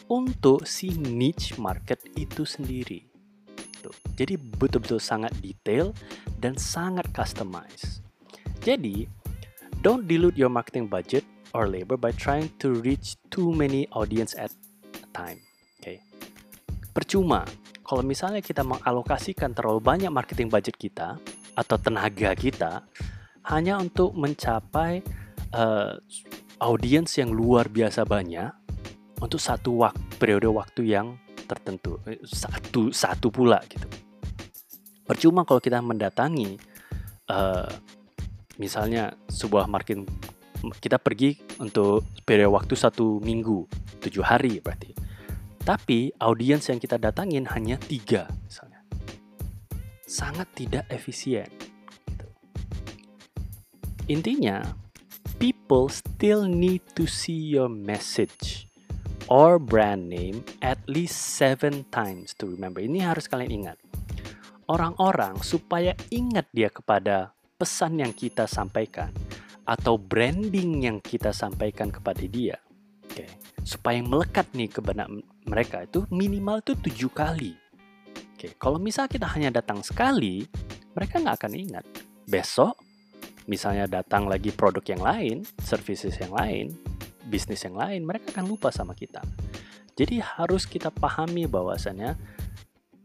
untuk 0.08 0.68
si 0.68 0.92
niche 0.92 1.56
market 1.56 2.00
itu 2.12 2.44
sendiri. 2.44 3.10
Jadi 4.20 4.36
betul-betul 4.36 5.00
sangat 5.00 5.32
detail 5.40 5.96
dan 6.36 6.60
sangat 6.60 7.08
customized. 7.16 8.04
Jadi, 8.60 9.08
don't 9.80 10.04
dilute 10.04 10.36
your 10.36 10.52
marketing 10.52 10.92
budget 10.92 11.24
or 11.56 11.64
labor 11.64 11.96
by 11.96 12.12
trying 12.12 12.52
to 12.60 12.76
reach 12.84 13.16
too 13.32 13.48
many 13.56 13.88
audience 13.96 14.36
at 14.36 14.52
a 15.00 15.08
time 15.16 15.40
percuma 17.00 17.46
kalau 17.86 18.02
misalnya 18.04 18.42
kita 18.42 18.62
mengalokasikan 18.62 19.54
terlalu 19.54 19.82
banyak 19.82 20.10
marketing 20.12 20.50
budget 20.50 20.76
kita 20.78 21.18
atau 21.56 21.76
tenaga 21.78 22.34
kita 22.38 22.86
hanya 23.50 23.80
untuk 23.80 24.14
mencapai 24.14 25.02
uh, 25.56 25.98
audiens 26.62 27.10
yang 27.18 27.32
luar 27.34 27.66
biasa 27.66 28.06
banyak 28.06 28.52
untuk 29.18 29.40
satu 29.42 29.80
waktu, 29.80 30.02
periode 30.20 30.48
waktu 30.52 30.92
yang 30.92 31.18
tertentu 31.48 31.98
eh, 32.06 32.20
satu 32.22 32.94
satu 32.94 33.26
pula 33.32 33.58
gitu 33.66 33.88
percuma 35.11 35.43
kalau 35.43 35.59
kita 35.59 35.83
mendatangi 35.83 36.55
uh, 37.26 37.67
misalnya 38.62 39.11
sebuah 39.26 39.67
marketing 39.67 40.07
kita 40.79 41.02
pergi 41.02 41.35
untuk 41.59 42.07
periode 42.23 42.55
waktu 42.55 42.79
satu 42.79 43.19
minggu 43.19 43.67
tujuh 43.99 44.23
hari 44.23 44.62
berarti 44.62 45.00
tapi 45.61 46.09
audiens 46.17 46.64
yang 46.73 46.81
kita 46.81 46.97
datangin 46.97 47.45
hanya 47.52 47.76
tiga 47.76 48.31
misalnya. 48.49 48.81
Sangat 50.09 50.49
tidak 50.57 50.88
efisien. 50.90 51.47
Gitu. 52.09 52.26
Intinya, 54.11 54.64
people 55.38 55.87
still 55.93 56.49
need 56.49 56.83
to 56.97 57.05
see 57.05 57.55
your 57.55 57.69
message 57.69 58.67
or 59.31 59.62
brand 59.62 60.11
name 60.11 60.43
at 60.64 60.81
least 60.90 61.38
seven 61.38 61.87
times 61.93 62.35
to 62.35 62.49
remember. 62.49 62.81
Ini 62.83 63.05
harus 63.05 63.29
kalian 63.29 63.52
ingat. 63.64 63.79
Orang-orang 64.70 65.42
supaya 65.42 65.98
ingat 66.14 66.46
dia 66.54 66.70
kepada 66.70 67.34
pesan 67.58 67.98
yang 67.98 68.14
kita 68.14 68.46
sampaikan 68.46 69.10
atau 69.66 69.98
branding 69.98 70.86
yang 70.86 70.98
kita 71.02 71.34
sampaikan 71.34 71.90
kepada 71.90 72.22
dia. 72.30 72.62
Oke. 73.02 73.26
Okay 73.26 73.50
supaya 73.64 74.00
melekat 74.00 74.48
nih 74.56 74.70
ke 74.70 74.80
benak 74.80 75.08
mereka 75.44 75.84
itu 75.84 76.04
minimal 76.08 76.60
tuh 76.64 76.76
tujuh 76.80 77.12
kali. 77.12 77.56
Oke, 78.36 78.56
kalau 78.56 78.80
misal 78.80 79.04
kita 79.04 79.28
hanya 79.36 79.52
datang 79.52 79.84
sekali, 79.84 80.48
mereka 80.96 81.20
nggak 81.20 81.36
akan 81.44 81.52
ingat. 81.52 81.84
Besok, 82.24 82.72
misalnya 83.44 83.84
datang 83.84 84.24
lagi 84.30 84.48
produk 84.48 84.80
yang 84.88 85.02
lain, 85.04 85.36
services 85.60 86.16
yang 86.16 86.32
lain, 86.32 86.72
bisnis 87.28 87.60
yang 87.68 87.76
lain, 87.76 88.00
mereka 88.08 88.32
akan 88.32 88.48
lupa 88.48 88.72
sama 88.72 88.96
kita. 88.96 89.20
Jadi 89.92 90.24
harus 90.24 90.64
kita 90.64 90.88
pahami 90.88 91.44
bahwasannya 91.44 92.16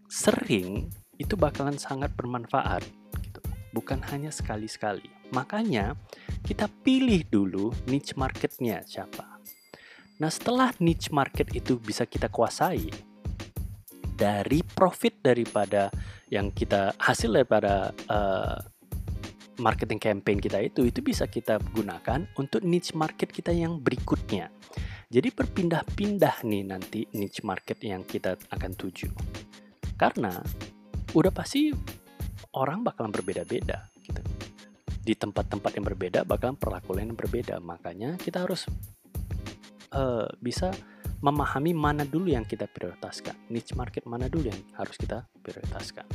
sering 0.07 0.88
itu 1.22 1.39
bakalan 1.39 1.79
sangat 1.79 2.12
bermanfaat, 2.13 2.84
gitu. 3.22 3.41
bukan 3.72 4.03
hanya 4.12 4.31
sekali-sekali. 4.34 5.07
Makanya 5.31 5.95
kita 6.45 6.69
pilih 6.84 7.25
dulu 7.27 7.74
niche 7.89 8.13
marketnya 8.13 8.86
siapa 8.86 9.36
Nah, 10.15 10.31
setelah 10.31 10.72
niche 10.79 11.12
market 11.12 11.51
itu 11.51 11.75
bisa 11.75 12.07
kita 12.07 12.31
kuasai, 12.31 12.88
dari 14.15 14.63
profit 14.63 15.19
daripada 15.19 15.91
yang 16.31 16.55
kita 16.55 16.95
hasil 16.95 17.36
daripada 17.36 17.91
uh, 18.07 18.55
marketing 19.60 20.00
campaign 20.00 20.39
kita 20.39 20.63
itu 20.63 20.88
itu 20.88 21.03
bisa 21.03 21.27
kita 21.27 21.60
gunakan 21.75 22.24
untuk 22.39 22.63
niche 22.63 22.95
market 22.95 23.27
kita 23.27 23.51
yang 23.51 23.84
berikutnya. 23.84 24.48
Jadi 25.12 25.36
berpindah-pindah 25.36 26.48
nih 26.48 26.63
nanti 26.63 27.03
niche 27.12 27.43
market 27.43 27.84
yang 27.84 28.07
kita 28.07 28.39
akan 28.55 28.72
tuju. 28.72 29.12
Karena 30.00 30.31
udah 31.15 31.31
pasti 31.31 31.72
orang 32.60 32.84
bakalan 32.84 33.15
berbeda-beda 33.15 33.88
gitu. 34.03 34.22
Di 35.05 35.15
tempat-tempat 35.15 35.72
yang 35.79 35.86
berbeda 35.88 36.19
bakalan 36.27 36.60
perlakuan 36.60 37.07
yang 37.07 37.15
berbeda. 37.15 37.57
Makanya 37.63 38.19
kita 38.19 38.43
harus 38.43 38.67
uh, 39.95 40.27
bisa 40.43 40.75
memahami 41.24 41.72
mana 41.72 42.03
dulu 42.03 42.29
yang 42.29 42.43
kita 42.43 42.67
prioritaskan. 42.67 43.48
Niche 43.48 43.74
market 43.74 44.03
mana 44.03 44.27
dulu 44.27 44.51
yang 44.51 44.60
harus 44.75 45.00
kita 45.00 45.24
prioritaskan. 45.39 46.05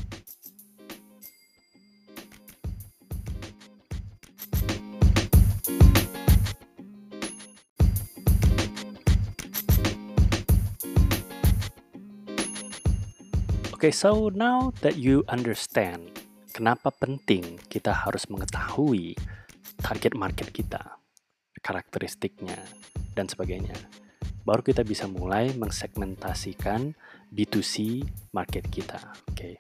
Okay, 13.80 13.96
so 13.96 14.28
now 14.36 14.68
that 14.84 15.00
you 15.00 15.24
understand 15.32 16.12
kenapa 16.52 16.92
penting 16.92 17.56
kita 17.72 17.96
harus 17.96 18.28
mengetahui 18.28 19.16
target 19.80 20.12
market 20.12 20.52
kita, 20.52 21.00
karakteristiknya, 21.64 22.60
dan 23.16 23.24
sebagainya. 23.24 23.72
Baru 24.44 24.60
kita 24.60 24.84
bisa 24.84 25.08
mulai 25.08 25.56
mengsegmentasikan 25.56 26.92
B2C 27.32 28.04
market 28.36 28.68
kita. 28.68 29.00
Oke. 29.32 29.32
Okay. 29.32 29.54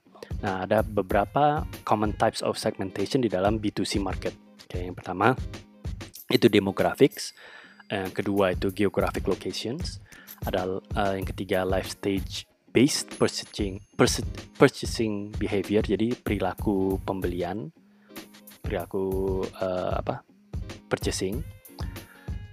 Nah, 0.44 0.68
ada 0.68 0.84
beberapa 0.84 1.64
common 1.88 2.12
types 2.12 2.44
of 2.44 2.60
segmentation 2.60 3.24
di 3.24 3.32
dalam 3.32 3.56
B2C 3.56 4.04
market. 4.04 4.36
Oke, 4.36 4.76
okay, 4.76 4.82
yang 4.84 4.92
pertama 4.92 5.32
itu 6.28 6.44
demographics, 6.52 7.32
yang 7.88 8.12
kedua 8.12 8.52
itu 8.52 8.68
geographic 8.68 9.24
locations, 9.24 10.04
ada 10.44 10.76
uh, 10.76 11.16
yang 11.16 11.24
ketiga 11.24 11.64
life 11.64 11.88
stage 11.88 12.49
based 12.70 13.18
purchasing 13.18 13.82
purchasing 14.54 15.34
behavior 15.34 15.82
jadi 15.82 16.14
perilaku 16.14 17.02
pembelian 17.02 17.74
perilaku 18.62 19.42
uh, 19.58 19.98
apa 19.98 20.22
purchasing. 20.86 21.42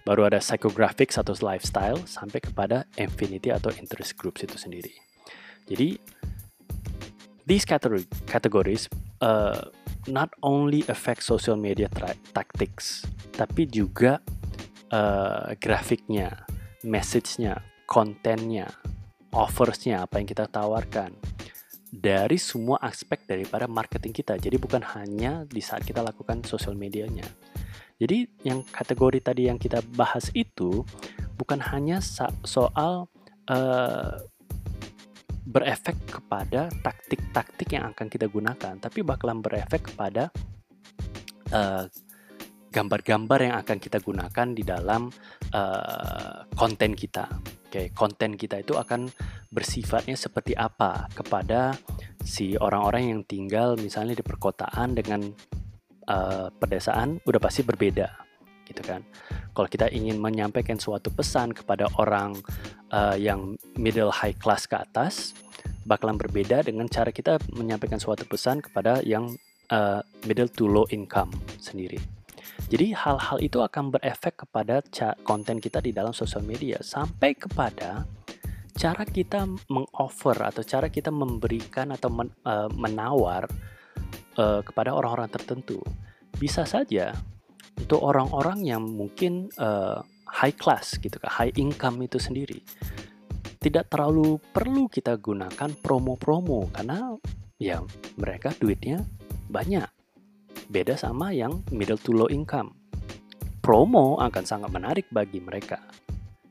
Baru 0.02 0.24
ada 0.24 0.40
psychographics 0.40 1.20
atau 1.20 1.36
lifestyle 1.44 2.00
sampai 2.08 2.40
kepada 2.40 2.88
infinity 2.96 3.52
atau 3.52 3.70
interest 3.76 4.16
groups 4.16 4.42
itu 4.42 4.56
sendiri. 4.56 4.96
Jadi 5.68 6.00
these 7.44 7.68
category, 7.68 8.08
categories 8.24 8.88
uh, 9.20 9.68
not 10.08 10.32
only 10.40 10.82
affect 10.88 11.22
social 11.22 11.60
media 11.60 11.92
tactics 12.32 13.04
tapi 13.36 13.68
juga 13.68 14.24
uh, 14.96 15.52
grafiknya 15.60 16.48
message-nya 16.88 17.60
kontennya 17.84 18.72
offersnya, 19.38 20.02
apa 20.02 20.18
yang 20.18 20.26
kita 20.26 20.50
tawarkan 20.50 21.14
dari 21.88 22.36
semua 22.36 22.82
aspek 22.84 23.24
daripada 23.24 23.70
marketing 23.70 24.12
kita. 24.12 24.36
Jadi 24.36 24.58
bukan 24.60 24.84
hanya 24.98 25.46
di 25.48 25.62
saat 25.64 25.86
kita 25.86 26.04
lakukan 26.04 26.44
sosial 26.44 26.76
medianya. 26.76 27.26
Jadi 27.98 28.30
yang 28.46 28.62
kategori 28.66 29.20
tadi 29.24 29.50
yang 29.50 29.58
kita 29.58 29.82
bahas 29.98 30.30
itu 30.38 30.86
bukan 31.38 31.58
hanya 31.74 31.98
soal 32.46 33.10
uh, 33.50 34.14
berefek 35.48 35.96
kepada 36.06 36.70
taktik-taktik 36.84 37.74
yang 37.74 37.96
akan 37.96 38.12
kita 38.12 38.28
gunakan, 38.28 38.76
tapi 38.78 39.02
bakalan 39.02 39.40
berefek 39.40 39.90
kepada 39.94 40.30
uh, 41.56 41.88
gambar-gambar 42.70 43.40
yang 43.42 43.56
akan 43.58 43.78
kita 43.80 43.98
gunakan 44.04 44.48
di 44.54 44.62
dalam 44.62 45.10
uh, 45.56 46.46
konten 46.54 46.94
kita. 46.94 47.26
Oke, 47.68 47.92
konten 47.92 48.40
kita 48.40 48.64
itu 48.64 48.80
akan 48.80 49.12
bersifatnya 49.52 50.16
seperti 50.16 50.56
apa 50.56 51.12
kepada 51.12 51.76
si 52.24 52.56
orang-orang 52.56 53.12
yang 53.12 53.22
tinggal 53.28 53.76
misalnya 53.76 54.16
di 54.16 54.24
perkotaan 54.24 54.96
dengan 54.96 55.28
uh, 56.08 56.48
pedesaan 56.56 57.20
udah 57.28 57.42
pasti 57.44 57.68
berbeda 57.68 58.08
gitu 58.68 58.84
kan. 58.88 59.04
Kalau 59.52 59.68
kita 59.68 59.92
ingin 59.92 60.16
menyampaikan 60.16 60.80
suatu 60.80 61.12
pesan 61.12 61.52
kepada 61.52 61.92
orang 62.00 62.40
uh, 62.92 63.20
yang 63.20 63.60
middle 63.76 64.16
high 64.16 64.36
class 64.36 64.64
ke 64.64 64.80
atas 64.80 65.36
bakalan 65.88 66.16
berbeda 66.16 66.64
dengan 66.64 66.88
cara 66.88 67.12
kita 67.12 67.40
menyampaikan 67.52 68.00
suatu 68.00 68.28
pesan 68.28 68.64
kepada 68.64 69.04
yang 69.04 69.36
uh, 69.72 70.00
middle 70.28 70.52
to 70.52 70.68
low 70.68 70.88
income 70.92 71.32
sendiri. 71.60 72.00
Jadi 72.68 72.92
hal-hal 72.92 73.40
itu 73.40 73.64
akan 73.64 73.96
berefek 73.96 74.44
kepada 74.44 74.84
konten 75.24 75.64
kita 75.64 75.80
di 75.80 75.96
dalam 75.96 76.12
sosial 76.12 76.44
media 76.44 76.84
sampai 76.84 77.32
kepada 77.32 78.04
cara 78.76 79.08
kita 79.08 79.48
mengoffer 79.72 80.36
atau 80.36 80.62
cara 80.68 80.92
kita 80.92 81.08
memberikan 81.08 81.96
atau 81.96 82.12
men, 82.12 82.30
uh, 82.44 82.68
menawar 82.76 83.48
uh, 84.36 84.60
kepada 84.62 84.92
orang-orang 84.92 85.32
tertentu. 85.32 85.80
Bisa 86.36 86.68
saja 86.68 87.16
untuk 87.80 88.04
orang-orang 88.04 88.68
yang 88.68 88.84
mungkin 88.84 89.48
uh, 89.58 90.04
high 90.28 90.54
class 90.54 91.00
gitu 91.00 91.18
kan, 91.24 91.32
high 91.32 91.56
income 91.56 92.04
itu 92.04 92.20
sendiri. 92.20 92.60
Tidak 93.58 93.88
terlalu 93.90 94.38
perlu 94.44 94.92
kita 94.92 95.16
gunakan 95.16 95.72
promo-promo 95.80 96.68
karena 96.76 97.16
ya 97.58 97.82
mereka 98.20 98.54
duitnya 98.54 99.02
banyak 99.50 99.97
Beda 100.68 100.98
sama 100.98 101.30
yang 101.32 101.62
middle 101.70 102.00
to 102.02 102.12
low 102.12 102.28
income. 102.28 102.74
Promo 103.62 104.18
akan 104.18 104.44
sangat 104.44 104.70
menarik 104.72 105.06
bagi 105.12 105.44
mereka. 105.44 105.80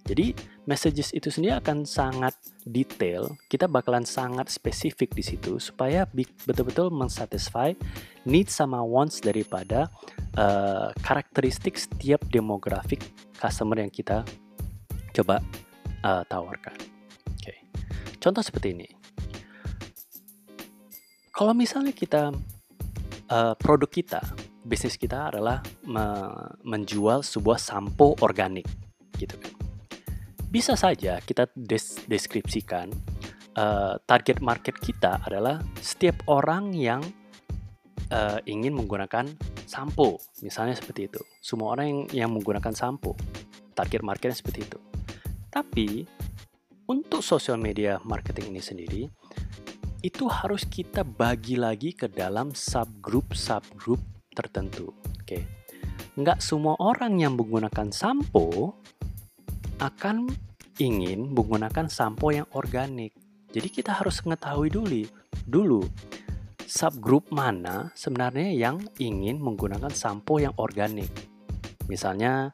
Jadi 0.06 0.30
messages 0.70 1.10
itu 1.10 1.34
sendiri 1.34 1.58
akan 1.58 1.82
sangat 1.82 2.38
detail. 2.62 3.34
Kita 3.50 3.66
bakalan 3.66 4.06
sangat 4.06 4.46
spesifik 4.54 5.10
di 5.10 5.22
situ 5.26 5.58
supaya 5.58 6.06
betul-betul 6.46 6.94
mensatisfy 6.94 7.74
needs 8.22 8.54
sama 8.54 8.86
wants 8.86 9.18
daripada 9.18 9.90
uh, 10.38 10.94
karakteristik 11.02 11.74
setiap 11.74 12.22
demografik 12.30 13.02
customer 13.34 13.82
yang 13.82 13.90
kita 13.90 14.22
coba 15.10 15.42
uh, 16.06 16.22
tawarkan. 16.30 16.78
Okay. 17.42 17.58
contoh 18.22 18.46
seperti 18.46 18.78
ini. 18.78 18.88
Kalau 21.34 21.52
misalnya 21.52 21.90
kita 21.92 22.30
uh, 23.30 23.54
produk 23.58 23.90
kita, 23.90 24.20
bisnis 24.66 24.98
kita 24.98 25.30
adalah 25.34 25.62
me 25.86 26.04
menjual 26.66 27.22
sebuah 27.22 27.58
sampo 27.58 28.18
organik, 28.22 28.66
gitu 29.18 29.38
kan. 29.38 29.52
Bisa 30.46 30.78
saja 30.78 31.18
kita 31.20 31.50
des 31.54 32.00
deskripsikan 32.06 32.88
uh, 33.58 33.98
target 34.06 34.38
market 34.40 34.78
kita 34.78 35.20
adalah 35.26 35.60
setiap 35.82 36.22
orang 36.30 36.72
yang 36.72 37.02
uh, 38.14 38.38
ingin 38.46 38.72
menggunakan 38.72 39.26
sampo, 39.66 40.22
misalnya 40.40 40.78
seperti 40.78 41.10
itu. 41.10 41.20
Semua 41.42 41.74
orang 41.74 41.86
yang, 41.86 42.00
yang 42.14 42.30
menggunakan 42.32 42.72
sampo, 42.72 43.18
target 43.74 44.06
marketnya 44.06 44.38
seperti 44.38 44.64
itu. 44.64 44.78
Tapi 45.50 46.06
untuk 46.86 47.20
social 47.20 47.58
media 47.58 47.98
marketing 48.06 48.54
ini 48.54 48.62
sendiri, 48.62 49.02
itu 50.04 50.28
harus 50.28 50.64
kita 50.68 51.04
bagi 51.04 51.56
lagi 51.56 51.92
ke 51.96 52.08
dalam 52.10 52.52
subgroup-subgroup 52.52 54.00
tertentu. 54.36 54.92
Oke. 55.20 55.44
Nggak 56.16 56.40
semua 56.40 56.76
orang 56.80 57.20
yang 57.20 57.36
menggunakan 57.36 57.92
sampo 57.92 58.76
akan 59.80 60.28
ingin 60.80 61.32
menggunakan 61.32 61.88
sampo 61.88 62.32
yang 62.32 62.48
organik. 62.56 63.16
Jadi 63.52 63.68
kita 63.72 63.96
harus 63.96 64.20
mengetahui 64.24 64.68
dulu, 64.68 65.02
dulu 65.48 65.80
subgroup 66.66 67.30
mana 67.30 67.94
sebenarnya 67.94 68.52
yang 68.52 68.82
ingin 69.00 69.40
menggunakan 69.40 69.92
sampo 69.94 70.36
yang 70.42 70.52
organik. 70.58 71.08
Misalnya 71.86 72.52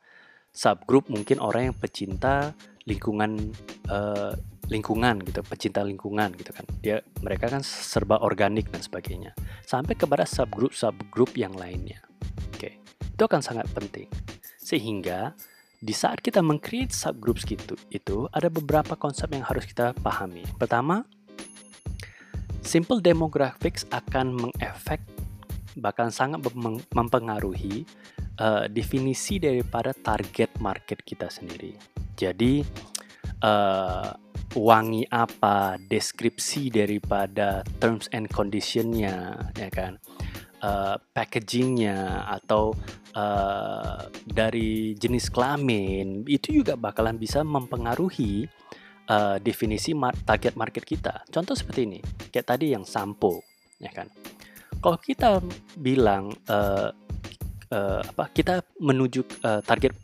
subgroup 0.53 1.09
mungkin 1.09 1.41
orang 1.41 1.73
yang 1.73 1.77
pecinta 1.79 2.53
lingkungan 2.85 3.57
uh, 3.89 4.37
lingkungan 4.70 5.18
gitu, 5.27 5.42
pecinta 5.42 5.83
lingkungan 5.83 6.31
gitu 6.38 6.55
kan. 6.55 6.66
Dia 6.79 7.03
mereka 7.25 7.51
kan 7.51 7.62
serba 7.64 8.22
organik 8.22 8.70
dan 8.70 8.83
sebagainya. 8.83 9.35
Sampai 9.66 9.98
kepada 9.98 10.22
subgroup 10.22 10.77
subgroup 10.77 11.35
yang 11.35 11.55
lainnya. 11.55 12.03
Oke. 12.55 12.79
Itu 13.03 13.27
akan 13.27 13.42
sangat 13.42 13.66
penting. 13.75 14.07
Sehingga 14.62 15.35
di 15.83 15.90
saat 15.90 16.22
kita 16.22 16.38
mengcreate 16.38 16.94
subgroups 16.94 17.42
gitu, 17.42 17.75
itu 17.90 18.31
ada 18.31 18.46
beberapa 18.46 18.94
konsep 18.94 19.27
yang 19.35 19.42
harus 19.42 19.66
kita 19.66 19.90
pahami. 19.98 20.46
Pertama, 20.55 21.03
simple 22.62 23.03
demographics 23.03 23.83
akan 23.90 24.46
mengefek 24.46 25.03
bahkan 25.72 26.12
sangat 26.12 26.44
mempengaruhi 26.92 27.88
uh, 28.38 28.68
definisi 28.68 29.40
daripada 29.40 29.96
target 29.96 30.53
market 30.61 31.01
kita 31.01 31.33
sendiri. 31.33 31.75
Jadi 32.12 32.61
uh, 33.40 34.12
wangi 34.53 35.09
apa, 35.09 35.81
deskripsi 35.81 36.69
daripada 36.69 37.65
terms 37.81 38.09
and 38.12 38.29
conditionnya, 38.29 39.49
ya 39.57 39.69
kan, 39.73 39.97
uh, 40.61 41.01
packagingnya 41.17 42.29
atau 42.29 42.77
uh, 43.17 44.09
dari 44.29 44.93
jenis 44.97 45.33
kelamin 45.33 46.29
itu 46.29 46.62
juga 46.62 46.77
bakalan 46.77 47.17
bisa 47.17 47.41
mempengaruhi 47.41 48.45
uh, 49.09 49.41
definisi 49.41 49.97
mar 49.97 50.12
target 50.25 50.53
market 50.57 50.85
kita. 50.85 51.25
Contoh 51.33 51.57
seperti 51.57 51.81
ini, 51.88 52.01
kayak 52.29 52.53
tadi 52.53 52.77
yang 52.77 52.85
sampo, 52.85 53.41
ya 53.81 53.88
kan. 53.93 54.09
Kalau 54.83 54.99
kita 54.99 55.38
bilang 55.79 56.35
uh, 56.51 56.91
uh, 57.71 58.01
apa, 58.03 58.25
kita 58.35 58.67
menuju 58.83 59.47
uh, 59.47 59.62
target 59.62 59.95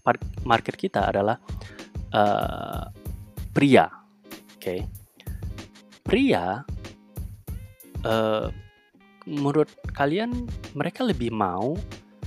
market 0.47 0.79
kita 0.79 1.11
adalah 1.11 1.37
uh, 2.15 2.87
pria, 3.51 3.91
oke. 4.59 4.67
Okay. 4.67 4.81
Pria, 6.03 6.67
uh, 8.03 8.47
menurut 9.23 9.71
kalian 9.95 10.51
mereka 10.75 11.07
lebih 11.07 11.31
mau 11.31 11.79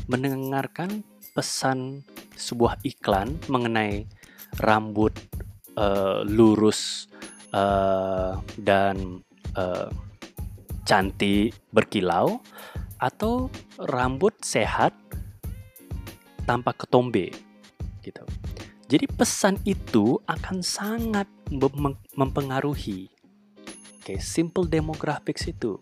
mendengarkan 0.07 1.03
pesan 1.35 2.07
sebuah 2.39 2.79
iklan 2.87 3.35
mengenai 3.51 4.07
rambut 4.63 5.11
uh, 5.75 6.23
lurus 6.23 7.11
uh, 7.51 8.39
dan 8.59 9.19
uh, 9.59 9.91
cantik 10.87 11.51
berkilau 11.75 12.39
atau 13.01 13.49
rambut 13.91 14.37
sehat 14.45 14.93
tanpa 16.45 16.75
ketombe. 16.77 17.50
Jadi 18.91 19.07
pesan 19.07 19.55
itu 19.63 20.19
akan 20.27 20.59
sangat 20.59 21.23
mempengaruhi. 22.19 23.07
Oke, 24.03 24.19
simple 24.19 24.67
demographics 24.67 25.47
itu. 25.47 25.79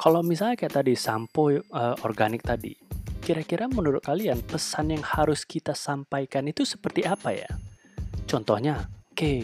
Kalau 0.00 0.24
misalnya 0.24 0.56
kayak 0.56 0.80
tadi 0.80 0.96
sampo 0.96 1.52
uh, 1.52 1.60
organik 2.08 2.40
tadi, 2.40 2.72
kira-kira 3.20 3.68
menurut 3.68 4.00
kalian 4.00 4.40
pesan 4.40 4.96
yang 4.96 5.04
harus 5.04 5.44
kita 5.44 5.76
sampaikan 5.76 6.48
itu 6.48 6.64
seperti 6.64 7.04
apa 7.04 7.36
ya? 7.36 7.52
Contohnya, 8.24 8.88
oke, 9.12 9.12
okay, 9.12 9.38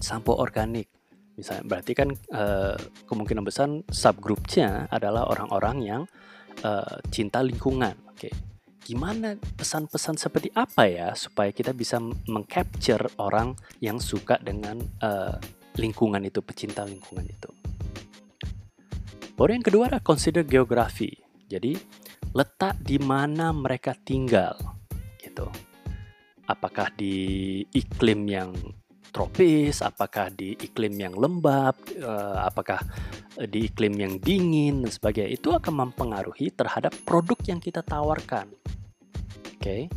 sampo 0.00 0.40
organik. 0.40 0.88
Misalnya, 1.36 1.68
berarti 1.68 1.92
kan 1.92 2.08
uh, 2.32 2.76
kemungkinan 3.04 3.44
besar 3.44 3.68
subgrupnya 3.92 4.88
adalah 4.88 5.28
orang-orang 5.28 5.76
yang 5.84 6.02
uh, 6.64 6.96
cinta 7.12 7.44
lingkungan. 7.44 8.00
Oke, 8.08 8.32
okay. 8.32 8.32
Gimana 8.80 9.36
pesan-pesan 9.36 10.16
seperti 10.16 10.50
apa 10.56 10.88
ya 10.88 11.08
supaya 11.14 11.52
kita 11.52 11.70
bisa 11.76 12.00
mengcapture 12.28 13.06
orang 13.20 13.54
yang 13.78 14.00
suka 14.00 14.40
dengan 14.40 14.80
uh, 15.04 15.36
lingkungan 15.76 16.24
itu, 16.26 16.40
pecinta 16.40 16.82
lingkungan 16.84 17.24
itu. 17.24 17.50
Baru 19.36 19.50
yang 19.56 19.64
kedua 19.64 19.88
adalah 19.88 20.04
consider 20.04 20.44
geografi. 20.44 21.08
Jadi 21.48 21.76
letak 22.36 22.78
di 22.82 23.00
mana 23.00 23.50
mereka 23.50 23.96
tinggal, 23.96 24.54
gitu 25.18 25.48
apakah 26.50 26.90
di 26.98 27.62
iklim 27.70 28.26
yang 28.26 28.50
tropis, 29.10 29.82
apakah 29.82 30.30
di 30.30 30.54
iklim 30.56 30.94
yang 30.96 31.14
lembab, 31.14 31.76
uh, 32.00 32.46
apakah 32.46 32.80
di 33.36 33.68
iklim 33.70 33.94
yang 33.98 34.14
dingin 34.22 34.86
dan 34.86 34.90
sebagainya 34.90 35.30
itu 35.34 35.50
akan 35.50 35.90
mempengaruhi 35.90 36.54
terhadap 36.54 36.94
produk 37.04 37.38
yang 37.46 37.60
kita 37.60 37.82
tawarkan. 37.82 38.48
Oke. 39.58 39.90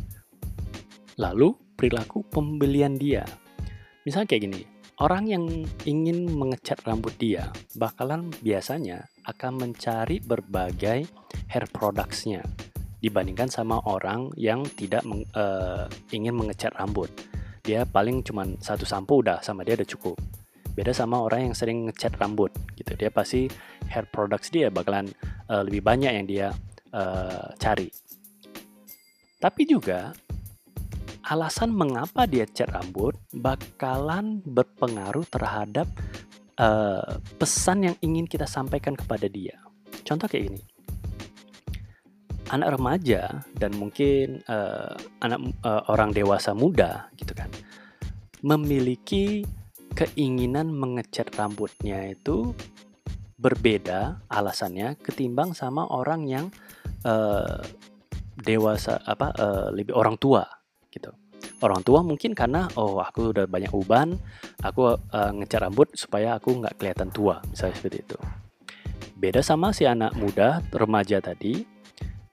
Lalu 1.16 1.54
perilaku 1.78 2.26
pembelian 2.26 2.98
dia. 2.98 3.22
Misalnya 4.04 4.28
kayak 4.28 4.42
gini, 4.50 4.62
orang 5.00 5.24
yang 5.26 5.44
ingin 5.86 6.30
mengecat 6.30 6.82
rambut 6.86 7.14
dia 7.18 7.50
bakalan 7.74 8.30
biasanya 8.42 9.08
akan 9.26 9.66
mencari 9.66 10.20
berbagai 10.22 11.08
hair 11.50 11.66
products-nya 11.72 12.44
dibandingkan 13.04 13.52
sama 13.52 13.84
orang 13.84 14.32
yang 14.40 14.64
tidak 14.64 15.04
meng, 15.04 15.28
uh, 15.36 15.84
ingin 16.08 16.32
mengecat 16.32 16.72
rambut. 16.80 17.12
Dia 17.64 17.88
paling 17.88 18.20
cuma 18.20 18.44
satu 18.60 18.84
sampo 18.84 19.24
udah 19.24 19.40
sama 19.40 19.64
dia 19.64 19.72
udah 19.72 19.88
cukup. 19.88 20.20
Beda 20.76 20.92
sama 20.92 21.24
orang 21.24 21.48
yang 21.48 21.54
sering 21.56 21.88
ngecat 21.88 22.12
rambut 22.20 22.52
gitu. 22.76 22.92
Dia 22.92 23.08
pasti 23.08 23.48
hair 23.88 24.04
products 24.12 24.52
dia 24.52 24.68
bakalan 24.68 25.08
uh, 25.48 25.64
lebih 25.64 25.80
banyak 25.80 26.12
yang 26.12 26.26
dia 26.28 26.46
uh, 26.92 27.56
cari. 27.56 27.88
Tapi 29.40 29.62
juga 29.64 30.12
alasan 31.24 31.72
mengapa 31.72 32.28
dia 32.28 32.44
cat 32.44 32.68
rambut 32.68 33.16
bakalan 33.32 34.44
berpengaruh 34.44 35.24
terhadap 35.32 35.88
uh, 36.60 37.16
pesan 37.40 37.88
yang 37.88 37.96
ingin 38.04 38.28
kita 38.28 38.44
sampaikan 38.44 38.92
kepada 38.92 39.24
dia. 39.24 39.56
Contoh 40.04 40.28
kayak 40.28 40.52
ini 40.52 40.73
anak 42.52 42.76
remaja 42.76 43.44
dan 43.56 43.72
mungkin 43.76 44.44
uh, 44.48 44.92
anak 45.24 45.40
uh, 45.64 45.82
orang 45.88 46.12
dewasa 46.12 46.52
muda 46.52 47.08
gitu 47.16 47.32
kan 47.32 47.48
memiliki 48.44 49.48
keinginan 49.94 50.68
mengecat 50.74 51.32
rambutnya 51.38 52.12
itu 52.12 52.52
berbeda 53.38 54.24
alasannya 54.28 54.98
ketimbang 55.00 55.56
sama 55.56 55.86
orang 55.88 56.26
yang 56.26 56.46
uh, 57.06 57.62
dewasa 58.40 59.00
apa 59.06 59.32
uh, 59.36 59.68
lebih 59.70 59.94
orang 59.94 60.18
tua 60.18 60.44
gitu. 60.90 61.14
Orang 61.62 61.80
tua 61.86 62.04
mungkin 62.04 62.36
karena 62.36 62.68
oh 62.76 63.00
aku 63.00 63.32
udah 63.32 63.48
banyak 63.48 63.72
uban 63.72 64.16
aku 64.60 64.98
uh, 64.98 65.30
ngecat 65.32 65.60
rambut 65.64 65.88
supaya 65.96 66.36
aku 66.36 66.60
nggak 66.60 66.76
kelihatan 66.76 67.08
tua 67.08 67.40
misalnya 67.48 67.76
seperti 67.78 67.98
itu. 68.04 68.18
Beda 69.14 69.40
sama 69.40 69.70
si 69.72 69.86
anak 69.88 70.12
muda 70.18 70.60
remaja 70.74 71.22
tadi 71.22 71.73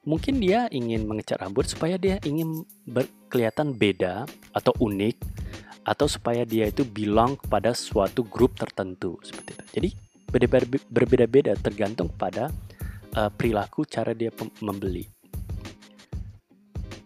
mungkin 0.02 0.42
dia 0.42 0.66
ingin 0.74 1.06
mengecat 1.06 1.38
rambut 1.38 1.70
supaya 1.70 1.98
dia 1.98 2.18
ingin 2.26 2.66
kelihatan 3.30 3.78
beda 3.78 4.26
atau 4.54 4.74
unik 4.82 5.16
atau 5.86 6.06
supaya 6.06 6.46
dia 6.46 6.70
itu 6.70 6.86
bilang 6.86 7.38
kepada 7.38 7.74
suatu 7.74 8.26
grup 8.26 8.58
tertentu 8.58 9.18
seperti 9.22 9.58
itu. 9.58 9.66
Jadi 9.78 9.90
berbeda-beda 10.90 11.54
tergantung 11.58 12.10
pada 12.10 12.50
uh, 13.18 13.30
perilaku 13.34 13.86
cara 13.86 14.14
dia 14.14 14.30
membeli. 14.62 15.06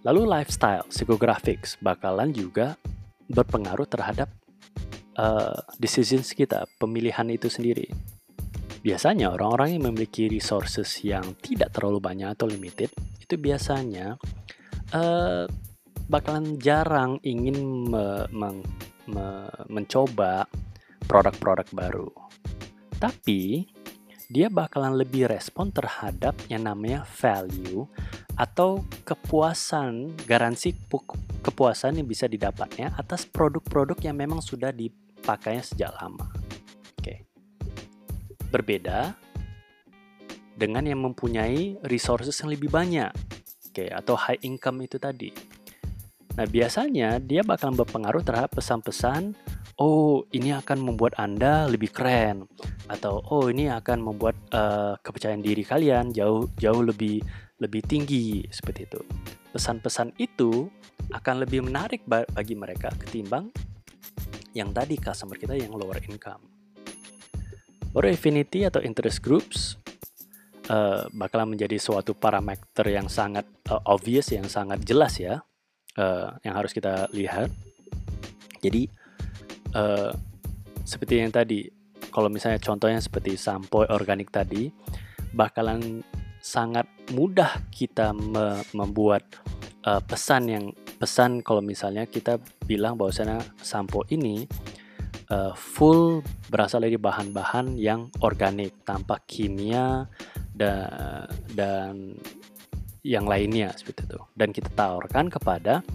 Lalu 0.05 0.21
lifestyle, 0.29 0.85
psychographics 0.85 1.81
bakalan 1.81 2.29
juga 2.29 2.77
berpengaruh 3.25 3.89
terhadap 3.89 4.29
uh, 5.17 5.57
decisions 5.81 6.29
kita, 6.29 6.69
pemilihan 6.77 7.25
itu 7.33 7.49
sendiri. 7.49 7.89
Biasanya 8.85 9.33
orang-orang 9.33 9.73
yang 9.73 9.89
memiliki 9.89 10.29
resources 10.29 11.01
yang 11.01 11.33
tidak 11.41 11.73
terlalu 11.73 11.97
banyak 11.97 12.29
atau 12.37 12.45
limited 12.45 12.93
itu 13.17 13.33
biasanya 13.33 14.13
uh, 14.93 15.49
bakalan 16.05 16.61
jarang 16.61 17.17
ingin 17.25 17.89
me, 17.89 18.29
me, 18.29 18.61
me, 19.09 19.49
mencoba 19.73 20.45
produk-produk 21.09 21.65
baru. 21.73 22.13
Tapi 23.01 23.65
dia 24.29 24.53
bakalan 24.53 25.01
lebih 25.01 25.33
respon 25.33 25.73
terhadap 25.73 26.37
yang 26.45 26.69
namanya 26.69 27.09
value 27.09 27.89
atau 28.37 28.85
kepuasan, 29.01 30.13
garansi 30.29 30.77
kepuasan 31.41 31.97
yang 31.97 32.05
bisa 32.05 32.29
didapatnya 32.29 32.93
atas 33.01 33.25
produk-produk 33.25 33.97
yang 34.05 34.13
memang 34.13 34.45
sudah 34.45 34.69
dipakainya 34.69 35.65
sejak 35.65 35.89
lama 35.97 36.44
berbeda 38.49 39.15
dengan 40.55 40.87
yang 40.87 41.03
mempunyai 41.03 41.75
resources 41.83 42.35
yang 42.39 42.55
lebih 42.55 42.71
banyak, 42.71 43.11
oke, 43.11 43.75
okay, 43.75 43.91
atau 43.91 44.15
high 44.15 44.39
income 44.47 44.79
itu 44.87 44.95
tadi. 44.95 45.29
Nah, 46.35 46.47
biasanya 46.47 47.19
dia 47.19 47.43
bakal 47.43 47.75
berpengaruh 47.75 48.23
terhadap 48.23 48.55
pesan-pesan, 48.59 49.35
oh 49.79 50.23
ini 50.31 50.55
akan 50.55 50.83
membuat 50.83 51.15
Anda 51.19 51.67
lebih 51.67 51.91
keren, 51.91 52.47
atau 52.87 53.23
oh 53.31 53.51
ini 53.51 53.67
akan 53.71 53.99
membuat 54.03 54.35
uh, 54.51 54.95
kepercayaan 54.99 55.43
diri 55.43 55.63
kalian 55.63 56.11
jauh 56.15 56.47
jauh 56.59 56.83
lebih 56.83 57.23
lebih 57.59 57.83
tinggi 57.87 58.43
seperti 58.51 58.87
itu. 58.87 58.99
Pesan-pesan 59.55 60.15
itu 60.19 60.67
akan 61.11 61.47
lebih 61.47 61.63
menarik 61.63 62.03
bagi 62.07 62.55
mereka 62.55 62.91
ketimbang 62.99 63.47
yang 64.51 64.71
tadi 64.75 64.99
customer 64.99 65.39
kita 65.39 65.55
yang 65.55 65.71
lower 65.75 65.99
income. 66.07 66.54
Baru 67.95 68.11
affinity 68.11 68.67
atau 68.67 68.83
interest 68.83 69.23
groups 69.23 69.79
uh, 70.67 71.07
bakalan 71.15 71.55
menjadi 71.55 71.79
suatu 71.79 72.11
parameter 72.11 72.91
yang 72.91 73.07
sangat 73.07 73.47
uh, 73.71 73.79
obvious, 73.87 74.35
yang 74.35 74.51
sangat 74.51 74.83
jelas 74.83 75.15
ya, 75.15 75.39
uh, 75.95 76.35
yang 76.43 76.59
harus 76.59 76.75
kita 76.75 77.07
lihat. 77.15 77.47
Jadi 78.59 78.91
uh, 79.71 80.11
seperti 80.83 81.23
yang 81.23 81.31
tadi, 81.31 81.71
kalau 82.11 82.27
misalnya 82.27 82.59
contohnya 82.59 82.99
seperti 82.99 83.39
sampo 83.39 83.87
organik 83.87 84.27
tadi, 84.27 84.67
bakalan 85.31 86.03
sangat 86.43 86.85
mudah 87.15 87.63
kita 87.73 88.13
me 88.13 88.61
membuat 88.75 89.23
uh, 89.87 90.03
pesan 90.03 90.43
yang 90.45 90.65
pesan 91.01 91.41
kalau 91.41 91.59
misalnya 91.59 92.05
kita 92.05 92.37
bilang 92.69 92.95
bahwasanya 92.95 93.41
sampo 93.59 94.05
ini 94.13 94.45
uh, 95.29 95.53
full 95.55 96.21
berasal 96.49 96.83
dari 96.83 96.97
bahan-bahan 96.97 97.77
yang 97.77 98.09
organik 98.21 98.85
tanpa 98.85 99.21
kimia 99.25 100.09
dan 100.53 101.29
dan 101.53 101.93
yang 103.05 103.29
lainnya 103.29 103.69
seperti 103.77 104.09
itu. 104.09 104.19
Dan 104.33 104.49
kita 104.49 104.73
tawarkan 104.73 105.29
kepada 105.29 105.85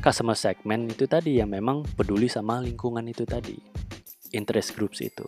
customer 0.00 0.36
segment 0.36 0.92
itu 0.92 1.04
tadi 1.04 1.40
yang 1.40 1.52
memang 1.52 1.84
peduli 1.96 2.28
sama 2.28 2.60
lingkungan 2.60 3.04
itu 3.08 3.24
tadi 3.24 3.56
interest 4.36 4.76
groups 4.76 5.00
itu 5.00 5.24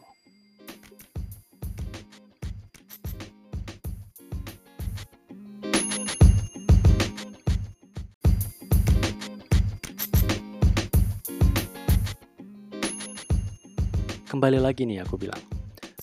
kembali 14.36 14.60
lagi 14.60 14.84
nih 14.84 15.00
aku 15.00 15.16
bilang 15.16 15.40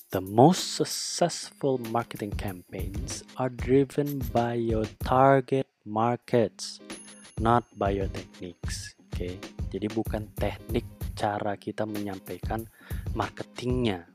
the 0.10 0.18
most 0.18 0.82
successful 0.82 1.78
marketing 1.94 2.34
campaigns 2.34 3.22
are 3.38 3.54
driven 3.62 4.18
by 4.34 4.58
your 4.58 4.90
target 5.06 5.70
markets 5.86 6.82
not 7.38 7.62
by 7.78 7.94
your 7.94 8.10
techniques 8.10 8.98
oke 8.98 9.22
okay? 9.22 9.38
jadi 9.70 9.86
bukan 9.94 10.34
teknik 10.34 10.82
cara 11.14 11.62
kita 11.62 11.86
menyampaikan 11.86 12.66
marketingnya 13.14 14.10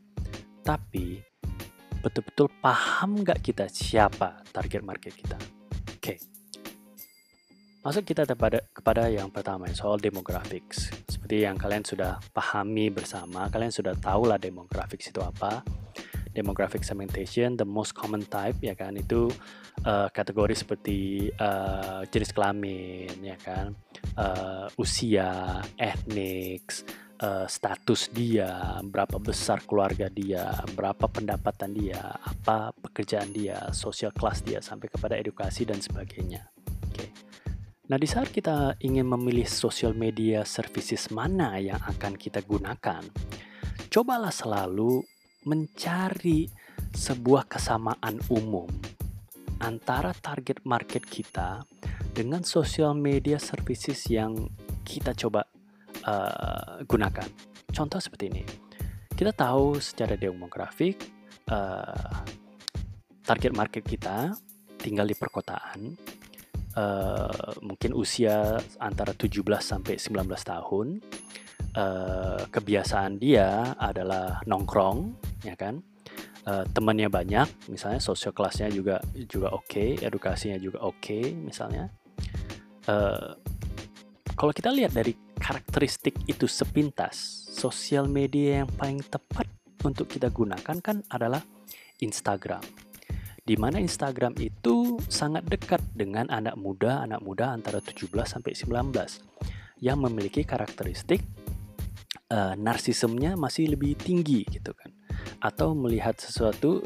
tapi 0.66 1.22
betul-betul 2.02 2.50
paham 2.58 3.22
nggak 3.22 3.38
kita 3.38 3.70
siapa 3.70 4.42
target 4.50 4.82
market 4.82 5.14
kita 5.14 5.38
oke 5.38 6.02
okay. 6.02 6.18
Masuk 7.78 8.02
kita 8.10 8.26
kepada 8.26 8.58
kepada 8.74 9.06
yang 9.06 9.30
pertama 9.30 9.70
soal 9.70 9.96
demographics 10.02 10.90
seperti 11.06 11.44
yang 11.44 11.60
kalian 11.60 11.84
sudah 11.84 12.16
pahami 12.32 12.88
bersama, 12.88 13.52
kalian 13.52 13.68
sudah 13.68 13.92
tahu 14.00 14.32
lah 14.32 14.40
demographics 14.40 15.12
itu 15.12 15.20
apa. 15.20 15.60
Demographic 16.32 16.86
segmentation, 16.86 17.58
the 17.58 17.66
most 17.66 17.92
common 17.92 18.22
type 18.24 18.56
ya 18.62 18.72
kan 18.72 18.94
itu 18.94 19.28
uh, 19.84 20.08
kategori 20.08 20.54
seperti 20.54 21.28
uh, 21.36 22.06
jenis 22.08 22.30
kelamin 22.30 23.10
ya 23.20 23.36
kan, 23.36 23.74
uh, 24.16 24.70
usia, 24.78 25.60
etnik, 25.76 26.64
uh, 27.20 27.44
status 27.44 28.08
dia, 28.14 28.78
berapa 28.86 29.18
besar 29.18 29.66
keluarga 29.66 30.06
dia, 30.08 30.62
berapa 30.72 31.10
pendapatan 31.10 31.74
dia, 31.74 32.00
apa 32.22 32.70
pekerjaan 32.72 33.34
dia, 33.34 33.68
social 33.74 34.14
class 34.14 34.40
dia 34.40 34.62
sampai 34.62 34.88
kepada 34.88 35.18
edukasi 35.18 35.66
dan 35.66 35.82
sebagainya. 35.82 36.48
Nah, 37.88 37.96
di 37.96 38.04
saat 38.04 38.28
kita 38.28 38.76
ingin 38.84 39.08
memilih 39.08 39.48
social 39.48 39.96
media 39.96 40.44
services 40.44 41.08
mana 41.08 41.56
yang 41.56 41.80
akan 41.80 42.20
kita 42.20 42.44
gunakan, 42.44 43.00
cobalah 43.88 44.28
selalu 44.28 45.00
mencari 45.48 46.52
sebuah 46.92 47.48
kesamaan 47.48 48.20
umum 48.28 48.68
antara 49.64 50.12
target 50.12 50.60
market 50.68 51.00
kita 51.08 51.64
dengan 52.12 52.44
social 52.44 52.92
media 52.92 53.40
services 53.40 54.04
yang 54.12 54.36
kita 54.84 55.16
coba 55.16 55.48
uh, 56.04 56.84
gunakan. 56.84 57.28
Contoh 57.72 58.04
seperti 58.04 58.28
ini, 58.28 58.44
kita 59.16 59.32
tahu 59.32 59.80
secara 59.80 60.12
demografik 60.20 61.08
uh, 61.48 62.20
target 63.24 63.56
market 63.56 63.80
kita 63.80 64.36
tinggal 64.76 65.08
di 65.08 65.16
perkotaan, 65.16 65.96
uh, 66.78 67.52
mungkin 67.58 67.90
usia 67.98 68.62
antara 68.78 69.10
17 69.10 69.42
sampai 69.58 69.98
19 69.98 70.30
tahun. 70.38 70.86
Uh, 71.78 72.42
kebiasaan 72.48 73.20
dia 73.20 73.76
adalah 73.76 74.40
nongkrong, 74.48 75.14
ya 75.44 75.54
kan? 75.58 75.82
Uh, 76.48 76.64
temannya 76.72 77.12
banyak, 77.12 77.44
misalnya 77.68 78.00
sosial 78.00 78.32
kelasnya 78.32 78.72
juga 78.72 79.04
juga 79.28 79.52
oke, 79.52 79.68
okay, 79.68 79.90
edukasinya 80.00 80.56
juga 80.56 80.80
oke, 80.80 80.96
okay, 80.96 81.36
misalnya. 81.36 81.92
Uh, 82.88 83.36
kalau 84.32 84.54
kita 84.54 84.72
lihat 84.72 84.96
dari 84.96 85.12
karakteristik 85.36 86.16
itu 86.24 86.48
sepintas, 86.48 87.44
sosial 87.52 88.08
media 88.08 88.64
yang 88.64 88.70
paling 88.72 89.04
tepat 89.04 89.44
untuk 89.84 90.08
kita 90.08 90.32
gunakan 90.32 90.78
kan 90.80 91.04
adalah 91.12 91.44
Instagram 92.00 92.87
di 93.48 93.56
mana 93.56 93.80
Instagram 93.80 94.36
itu 94.36 95.00
sangat 95.08 95.48
dekat 95.48 95.80
dengan 95.96 96.28
anak 96.28 96.60
muda, 96.60 97.00
anak 97.08 97.24
muda 97.24 97.48
antara 97.48 97.80
17 97.80 98.12
sampai 98.28 98.52
19 98.52 98.92
yang 99.80 99.96
memiliki 100.04 100.44
karakteristik 100.44 101.24
uh, 102.28 102.52
narsismenya 102.60 103.40
masih 103.40 103.72
lebih 103.72 103.96
tinggi 103.96 104.44
gitu 104.52 104.76
kan. 104.76 104.92
Atau 105.40 105.72
melihat 105.72 106.20
sesuatu 106.20 106.84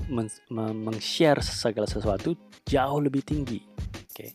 meng-share 0.54 1.42
segala 1.42 1.90
sesuatu 1.90 2.38
jauh 2.62 3.00
lebih 3.02 3.26
tinggi. 3.26 3.58
Oke. 3.66 4.14
Okay. 4.14 4.30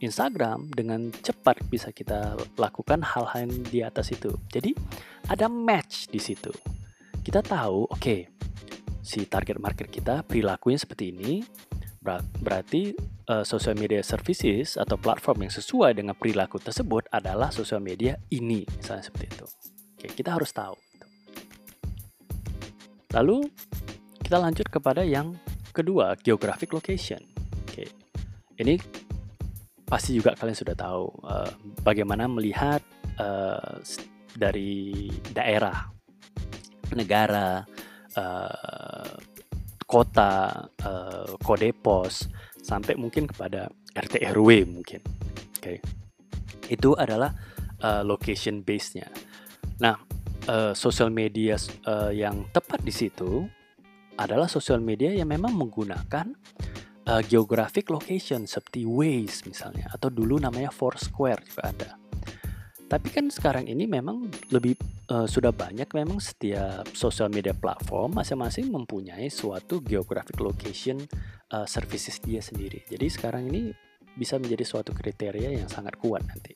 Instagram 0.00 0.72
dengan 0.72 1.12
cepat 1.12 1.60
bisa 1.68 1.92
kita 1.92 2.40
lakukan 2.56 3.04
hal-hal 3.04 3.52
di 3.68 3.84
atas 3.84 4.16
itu. 4.16 4.32
Jadi 4.48 4.72
ada 5.28 5.48
match 5.48 6.08
di 6.08 6.20
situ. 6.20 6.52
Kita 7.20 7.40
tahu, 7.42 7.90
oke, 7.90 7.96
okay, 8.00 8.28
si 9.06 9.22
target 9.30 9.62
market 9.62 9.86
kita 9.86 10.26
perilakunya 10.26 10.82
seperti 10.82 11.14
ini, 11.14 11.46
berarti 12.42 12.90
uh, 13.30 13.46
social 13.46 13.78
media 13.78 14.02
services 14.02 14.74
atau 14.74 14.98
platform 14.98 15.46
yang 15.46 15.52
sesuai 15.54 15.94
dengan 15.94 16.18
perilaku 16.18 16.58
tersebut 16.58 17.06
adalah 17.14 17.54
social 17.54 17.78
media 17.78 18.18
ini, 18.34 18.66
misalnya 18.66 19.06
seperti 19.06 19.26
itu. 19.30 19.46
Oke, 19.94 20.06
kita 20.10 20.34
harus 20.34 20.50
tahu. 20.50 20.74
Lalu 23.14 23.46
kita 24.26 24.42
lanjut 24.42 24.66
kepada 24.66 25.06
yang 25.06 25.38
kedua, 25.70 26.18
geographic 26.18 26.74
location. 26.74 27.22
Oke, 27.62 27.86
ini 28.58 28.74
pasti 29.86 30.18
juga 30.18 30.34
kalian 30.34 30.58
sudah 30.58 30.74
tahu 30.74 31.06
uh, 31.22 31.50
bagaimana 31.86 32.26
melihat 32.26 32.82
uh, 33.22 33.78
dari 34.34 35.08
daerah, 35.30 35.86
negara, 36.92 37.62
uh, 38.16 39.14
kota, 39.86 40.66
uh, 40.82 41.30
kode 41.40 41.70
pos, 41.76 42.26
sampai 42.58 42.98
mungkin 42.98 43.30
kepada 43.30 43.70
RT 43.94 44.20
RW 44.34 44.66
mungkin. 44.66 45.00
Oke, 45.56 45.78
okay. 45.78 45.78
itu 46.68 46.92
adalah 46.98 47.30
uh, 47.80 48.02
location 48.02 48.66
base-nya. 48.66 49.06
Nah, 49.78 49.96
uh, 50.50 50.72
sosial 50.74 51.14
media 51.14 51.54
uh, 51.86 52.10
yang 52.10 52.50
tepat 52.50 52.82
di 52.82 52.92
situ 52.92 53.46
adalah 54.16 54.48
sosial 54.48 54.80
media 54.80 55.12
yang 55.12 55.28
memang 55.28 55.52
menggunakan 55.52 56.32
uh, 57.06 57.22
geographic 57.24 57.92
location 57.92 58.48
seperti 58.48 58.88
Waze 58.88 59.44
misalnya 59.46 59.92
atau 59.92 60.08
dulu 60.08 60.40
namanya 60.40 60.72
Foursquare 60.72 61.44
juga 61.44 61.62
ada. 61.70 61.90
Tapi 62.86 63.08
kan 63.10 63.26
sekarang 63.26 63.66
ini 63.66 63.82
memang 63.90 64.30
lebih 64.54 64.78
uh, 65.10 65.26
sudah 65.26 65.50
banyak 65.50 65.90
memang 65.90 66.22
setiap 66.22 66.86
social 66.94 67.26
media 67.26 67.50
platform 67.50 68.14
masing-masing 68.14 68.70
mempunyai 68.70 69.26
suatu 69.26 69.82
geographic 69.82 70.38
location 70.38 71.02
uh, 71.50 71.66
services 71.66 72.22
dia 72.22 72.38
sendiri. 72.38 72.86
Jadi 72.86 73.06
sekarang 73.10 73.50
ini 73.50 73.74
bisa 74.14 74.38
menjadi 74.38 74.62
suatu 74.62 74.94
kriteria 74.94 75.58
yang 75.58 75.66
sangat 75.66 75.98
kuat 75.98 76.22
nanti. 76.30 76.54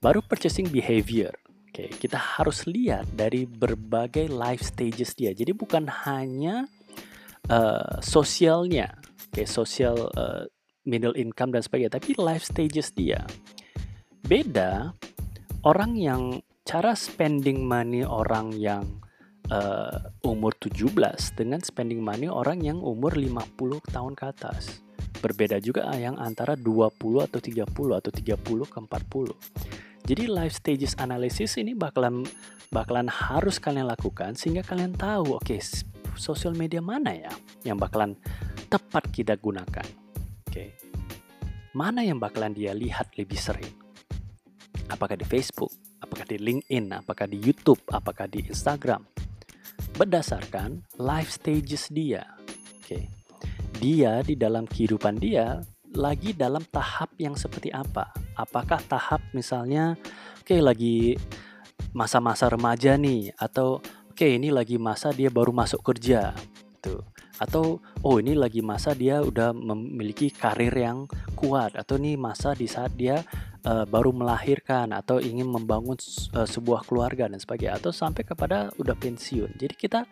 Baru 0.00 0.24
purchasing 0.24 0.72
behavior. 0.72 1.36
Oke, 1.68 1.92
kita 2.00 2.16
harus 2.16 2.64
lihat 2.64 3.04
dari 3.12 3.44
berbagai 3.44 4.32
life 4.32 4.64
stages 4.64 5.12
dia. 5.12 5.36
Jadi 5.36 5.52
bukan 5.52 5.86
hanya 6.08 6.64
uh, 7.52 8.00
sosialnya, 8.00 8.96
oke, 9.28 9.44
sosial 9.44 10.08
uh, 10.16 10.48
middle 10.88 11.12
income 11.20 11.52
dan 11.52 11.60
sebagainya, 11.60 12.00
tapi 12.00 12.16
life 12.16 12.48
stages 12.48 12.96
dia 12.96 13.28
Beda 14.24 14.92
orang 15.64 15.96
yang 15.96 16.22
cara 16.64 16.94
spending 16.94 17.66
money 17.66 18.06
orang 18.06 18.54
yang 18.54 18.86
uh, 19.50 20.12
umur 20.22 20.54
17 20.56 20.94
dengan 21.34 21.60
spending 21.60 22.00
money 22.00 22.30
orang 22.30 22.62
yang 22.62 22.78
umur 22.80 23.18
50 23.18 23.82
tahun 23.90 24.14
ke 24.14 24.24
atas. 24.30 24.80
Berbeda 25.20 25.60
juga 25.60 25.90
yang 25.98 26.16
antara 26.16 26.56
20 26.56 27.26
atau 27.26 27.40
30 27.42 27.66
atau 27.68 28.10
30 28.10 28.72
ke 28.72 28.78
40. 28.78 30.08
Jadi 30.08 30.24
life 30.30 30.56
stages 30.56 30.96
analysis 30.96 31.60
ini 31.60 31.76
bakalan 31.76 32.24
bakalan 32.72 33.10
harus 33.10 33.60
kalian 33.60 33.90
lakukan 33.90 34.38
sehingga 34.38 34.62
kalian 34.62 34.94
tahu 34.94 35.36
oke 35.36 35.44
okay, 35.44 35.60
sosial 36.16 36.54
media 36.54 36.78
mana 36.80 37.12
ya 37.12 37.32
yang 37.66 37.76
bakalan 37.76 38.16
tepat 38.70 39.10
kita 39.10 39.34
gunakan. 39.36 39.86
Oke. 40.46 40.50
Okay. 40.50 40.70
Mana 41.70 42.02
yang 42.02 42.18
bakalan 42.18 42.50
dia 42.50 42.74
lihat 42.74 43.14
lebih 43.14 43.38
sering? 43.38 43.89
Apakah 44.90 45.16
di 45.16 45.24
Facebook, 45.24 45.70
apakah 46.02 46.26
di 46.26 46.36
LinkedIn, 46.36 46.90
apakah 46.92 47.30
di 47.30 47.38
YouTube, 47.38 47.80
apakah 47.88 48.26
di 48.26 48.42
Instagram, 48.44 49.06
berdasarkan 49.94 50.84
life 50.98 51.30
stages 51.30 51.88
dia. 51.88 52.26
Oke, 52.82 53.06
dia 53.78 54.20
di 54.26 54.34
dalam 54.34 54.66
kehidupan 54.66 55.22
dia 55.22 55.62
lagi 55.94 56.34
dalam 56.34 56.62
tahap 56.70 57.10
yang 57.18 57.34
seperti 57.34 57.70
apa? 57.74 58.14
Apakah 58.38 58.78
tahap 58.86 59.22
misalnya, 59.34 59.98
oke 60.42 60.56
lagi 60.58 61.18
masa-masa 61.90 62.46
remaja 62.46 62.94
nih 62.94 63.34
atau 63.34 63.82
oke 64.10 64.26
ini 64.26 64.54
lagi 64.54 64.78
masa 64.78 65.10
dia 65.10 65.30
baru 65.32 65.50
masuk 65.50 65.82
kerja 65.82 66.34
tuh 66.78 67.02
atau 67.40 67.80
oh 68.04 68.20
ini 68.20 68.36
lagi 68.36 68.60
masa 68.60 68.92
dia 68.92 69.24
udah 69.24 69.56
memiliki 69.56 70.28
karir 70.28 70.76
yang 70.76 71.08
kuat 71.34 71.72
atau 71.72 71.96
ini 71.96 72.14
masa 72.14 72.52
di 72.52 72.68
saat 72.68 72.92
dia 72.94 73.24
uh, 73.64 73.84
baru 73.88 74.12
melahirkan 74.12 74.92
atau 74.92 75.18
ingin 75.18 75.48
membangun 75.48 75.96
uh, 76.36 76.48
sebuah 76.48 76.86
keluarga 76.86 77.28
dan 77.28 77.40
sebagainya 77.40 77.80
atau 77.80 77.92
sampai 77.92 78.24
kepada 78.24 78.72
udah 78.76 78.96
pensiun. 78.96 79.56
Jadi 79.56 79.74
kita 79.76 80.04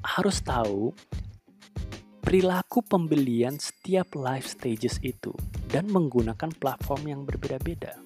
harus 0.00 0.40
tahu 0.40 0.94
perilaku 2.20 2.84
pembelian 2.84 3.58
setiap 3.58 4.14
life 4.14 4.46
stages 4.46 5.00
itu 5.02 5.34
dan 5.68 5.90
menggunakan 5.90 6.50
platform 6.56 7.02
yang 7.08 7.20
berbeda-beda. 7.26 7.98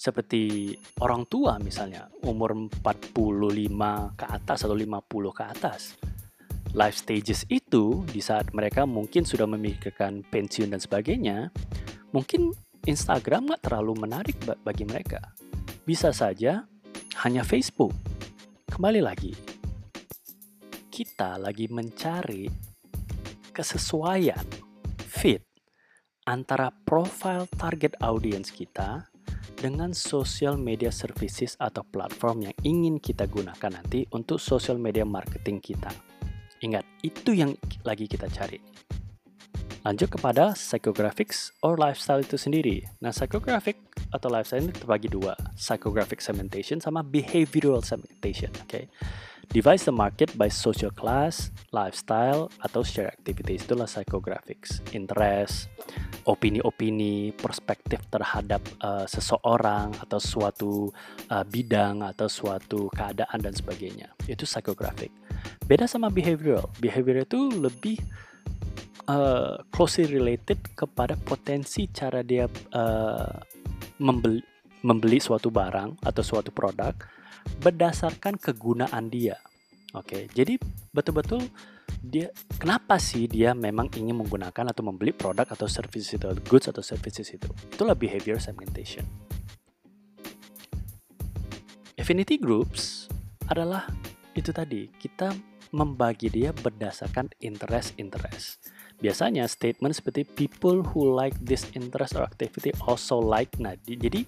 Seperti 0.00 0.72
orang 1.04 1.28
tua 1.28 1.60
misalnya, 1.60 2.08
umur 2.24 2.56
45 2.56 4.16
ke 4.16 4.24
atas 4.24 4.64
atau 4.64 4.72
50 4.72 5.36
ke 5.36 5.44
atas 5.44 6.00
life 6.74 6.98
stages 7.02 7.46
itu 7.50 8.06
di 8.06 8.22
saat 8.22 8.54
mereka 8.54 8.86
mungkin 8.86 9.26
sudah 9.26 9.46
memikirkan 9.46 10.22
pensiun 10.30 10.70
dan 10.70 10.80
sebagainya, 10.80 11.50
mungkin 12.14 12.54
Instagram 12.88 13.52
nggak 13.52 13.68
terlalu 13.68 14.08
menarik 14.08 14.36
bagi 14.64 14.88
mereka. 14.88 15.20
Bisa 15.84 16.16
saja 16.16 16.64
hanya 17.26 17.44
Facebook. 17.44 17.92
Kembali 18.70 19.04
lagi, 19.04 19.36
kita 20.88 21.36
lagi 21.36 21.68
mencari 21.68 22.48
kesesuaian 23.52 24.40
fit 25.04 25.44
antara 26.24 26.72
profile 26.86 27.44
target 27.52 28.00
audience 28.00 28.48
kita 28.48 29.04
dengan 29.60 29.92
social 29.92 30.56
media 30.56 30.88
services 30.88 31.60
atau 31.60 31.84
platform 31.84 32.48
yang 32.48 32.56
ingin 32.64 32.96
kita 32.96 33.28
gunakan 33.28 33.76
nanti 33.76 34.08
untuk 34.16 34.40
social 34.40 34.80
media 34.80 35.04
marketing 35.04 35.60
kita. 35.60 35.92
Ingat, 36.64 36.84
itu 37.04 37.36
yang 37.36 37.52
lagi 37.84 38.08
kita 38.08 38.24
cari. 38.32 38.56
Lanjut 39.80 40.12
kepada 40.12 40.52
psychographics 40.52 41.56
or 41.64 41.80
lifestyle 41.80 42.20
itu 42.20 42.36
sendiri. 42.36 42.84
Nah, 43.00 43.16
psychographic 43.16 43.80
atau 44.12 44.28
lifestyle 44.28 44.68
ini 44.68 44.76
terbagi 44.76 45.08
dua, 45.08 45.32
psychographic 45.56 46.20
segmentation 46.20 46.84
sama 46.84 47.00
behavioral 47.00 47.80
segmentation, 47.80 48.52
oke. 48.60 48.68
Okay? 48.68 48.84
Divide 49.50 49.82
the 49.82 49.90
market 49.90 50.30
by 50.38 50.46
social 50.46 50.94
class, 50.94 51.50
lifestyle, 51.74 52.54
atau 52.62 52.86
share 52.86 53.10
activities. 53.10 53.66
Itulah 53.66 53.90
psychographics. 53.90 54.78
Interest, 54.94 55.66
opini-opini, 56.22 57.34
perspektif 57.34 57.98
terhadap 58.14 58.62
uh, 58.78 59.10
seseorang 59.10 59.90
atau 60.06 60.22
suatu 60.22 60.94
uh, 61.34 61.42
bidang 61.42 62.06
atau 62.06 62.30
suatu 62.30 62.86
keadaan 62.94 63.42
dan 63.42 63.50
sebagainya. 63.50 64.14
Itu 64.30 64.46
psychographic. 64.46 65.10
Beda 65.66 65.90
sama 65.90 66.14
behavioral. 66.14 66.70
Behavioral 66.78 67.26
itu 67.26 67.50
lebih 67.50 67.98
uh, 69.10 69.58
closely 69.74 70.06
related 70.06 70.62
kepada 70.78 71.18
potensi 71.18 71.90
cara 71.90 72.22
dia 72.22 72.46
uh, 72.46 73.34
membeli 73.98 74.38
membeli 74.80 75.20
suatu 75.20 75.52
barang 75.52 76.00
atau 76.00 76.22
suatu 76.24 76.54
produk 76.54 76.96
berdasarkan 77.60 78.40
kegunaan 78.40 79.12
dia. 79.12 79.36
Oke, 79.92 80.06
okay, 80.06 80.22
jadi 80.32 80.56
betul-betul 80.94 81.42
dia 82.00 82.32
kenapa 82.56 82.96
sih 82.96 83.28
dia 83.28 83.52
memang 83.52 83.92
ingin 83.92 84.16
menggunakan 84.16 84.72
atau 84.72 84.86
membeli 84.86 85.12
produk 85.12 85.44
atau 85.44 85.68
services 85.68 86.16
itu, 86.16 86.24
goods 86.48 86.70
atau 86.70 86.80
services 86.80 87.28
itu. 87.28 87.50
Itulah 87.74 87.98
behavior 87.98 88.40
segmentation. 88.40 89.04
Affinity 91.98 92.40
groups 92.40 93.10
adalah 93.50 93.84
itu 94.32 94.54
tadi, 94.54 94.88
kita 94.96 95.36
membagi 95.74 96.32
dia 96.32 96.54
berdasarkan 96.54 97.28
interest-interest. 97.42 98.79
Biasanya 99.00 99.48
statement 99.48 99.96
seperti 99.96 100.28
people 100.28 100.84
who 100.84 101.16
like 101.16 101.36
this 101.40 101.66
interest 101.72 102.14
or 102.14 102.22
activity 102.24 102.70
also 102.84 103.16
like. 103.16 103.56
Nah, 103.56 103.74
di, 103.80 103.96
jadi 103.96 104.20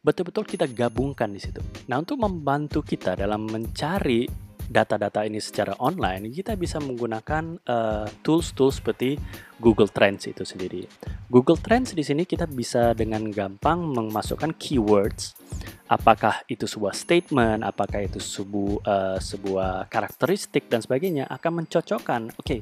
betul-betul 0.00 0.46
kita 0.46 0.70
gabungkan 0.70 1.34
di 1.34 1.42
situ. 1.42 1.58
Nah, 1.90 1.98
untuk 1.98 2.22
membantu 2.22 2.86
kita 2.86 3.18
dalam 3.18 3.50
mencari 3.50 4.46
data-data 4.66 5.22
ini 5.22 5.38
secara 5.38 5.78
online, 5.78 6.30
kita 6.34 6.58
bisa 6.58 6.82
menggunakan 6.82 7.58
uh, 7.66 8.06
tools-tools 8.22 8.82
seperti 8.82 9.14
Google 9.62 9.90
Trends 9.90 10.26
itu 10.26 10.42
sendiri. 10.42 10.82
Google 11.30 11.58
Trends 11.58 11.94
di 11.94 12.02
sini 12.02 12.26
kita 12.26 12.50
bisa 12.50 12.90
dengan 12.92 13.30
gampang 13.30 13.78
memasukkan 13.94 14.58
keywords, 14.58 15.38
apakah 15.86 16.42
itu 16.50 16.66
sebuah 16.66 16.94
statement, 16.98 17.62
apakah 17.62 18.10
itu 18.10 18.18
sebuah 18.18 18.82
uh, 18.82 19.18
sebuah 19.22 19.86
karakteristik 19.86 20.66
dan 20.66 20.82
sebagainya 20.82 21.30
akan 21.30 21.62
mencocokkan. 21.62 22.34
Oke, 22.34 22.42
okay, 22.42 22.60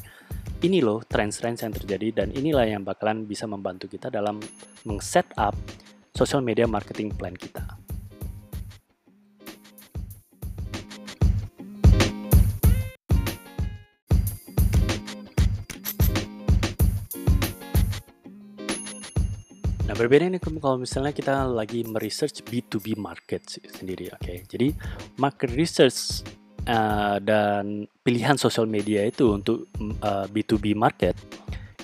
ini 0.65 0.81
loh 0.81 1.05
trend-trend 1.05 1.61
yang 1.61 1.73
terjadi 1.77 2.25
dan 2.25 2.29
inilah 2.33 2.65
yang 2.65 2.81
bakalan 2.81 3.29
bisa 3.29 3.45
membantu 3.45 3.85
kita 3.85 4.09
dalam 4.09 4.41
meng-set 4.89 5.29
up 5.37 5.53
social 6.17 6.41
media 6.41 6.65
marketing 6.65 7.13
plan 7.13 7.37
kita. 7.37 7.65
Nah 19.85 20.03
berbeda 20.03 20.27
ini 20.27 20.41
kalau 20.41 20.81
misalnya 20.81 21.13
kita 21.15 21.47
lagi 21.47 21.85
meresearch 21.85 22.43
B2B 22.49 22.99
market 22.99 23.47
sendiri, 23.47 24.11
oke. 24.11 24.27
Okay? 24.27 24.43
Jadi 24.49 24.73
market 25.21 25.55
research 25.55 26.25
uh, 26.69 27.17
dan 27.21 27.89
pilihan 28.05 28.37
sosial 28.37 28.69
media 28.69 29.05
itu 29.05 29.37
untuk 29.37 29.69
uh, 30.01 30.25
eh, 30.25 30.27
B2B 30.29 30.77
market 30.77 31.17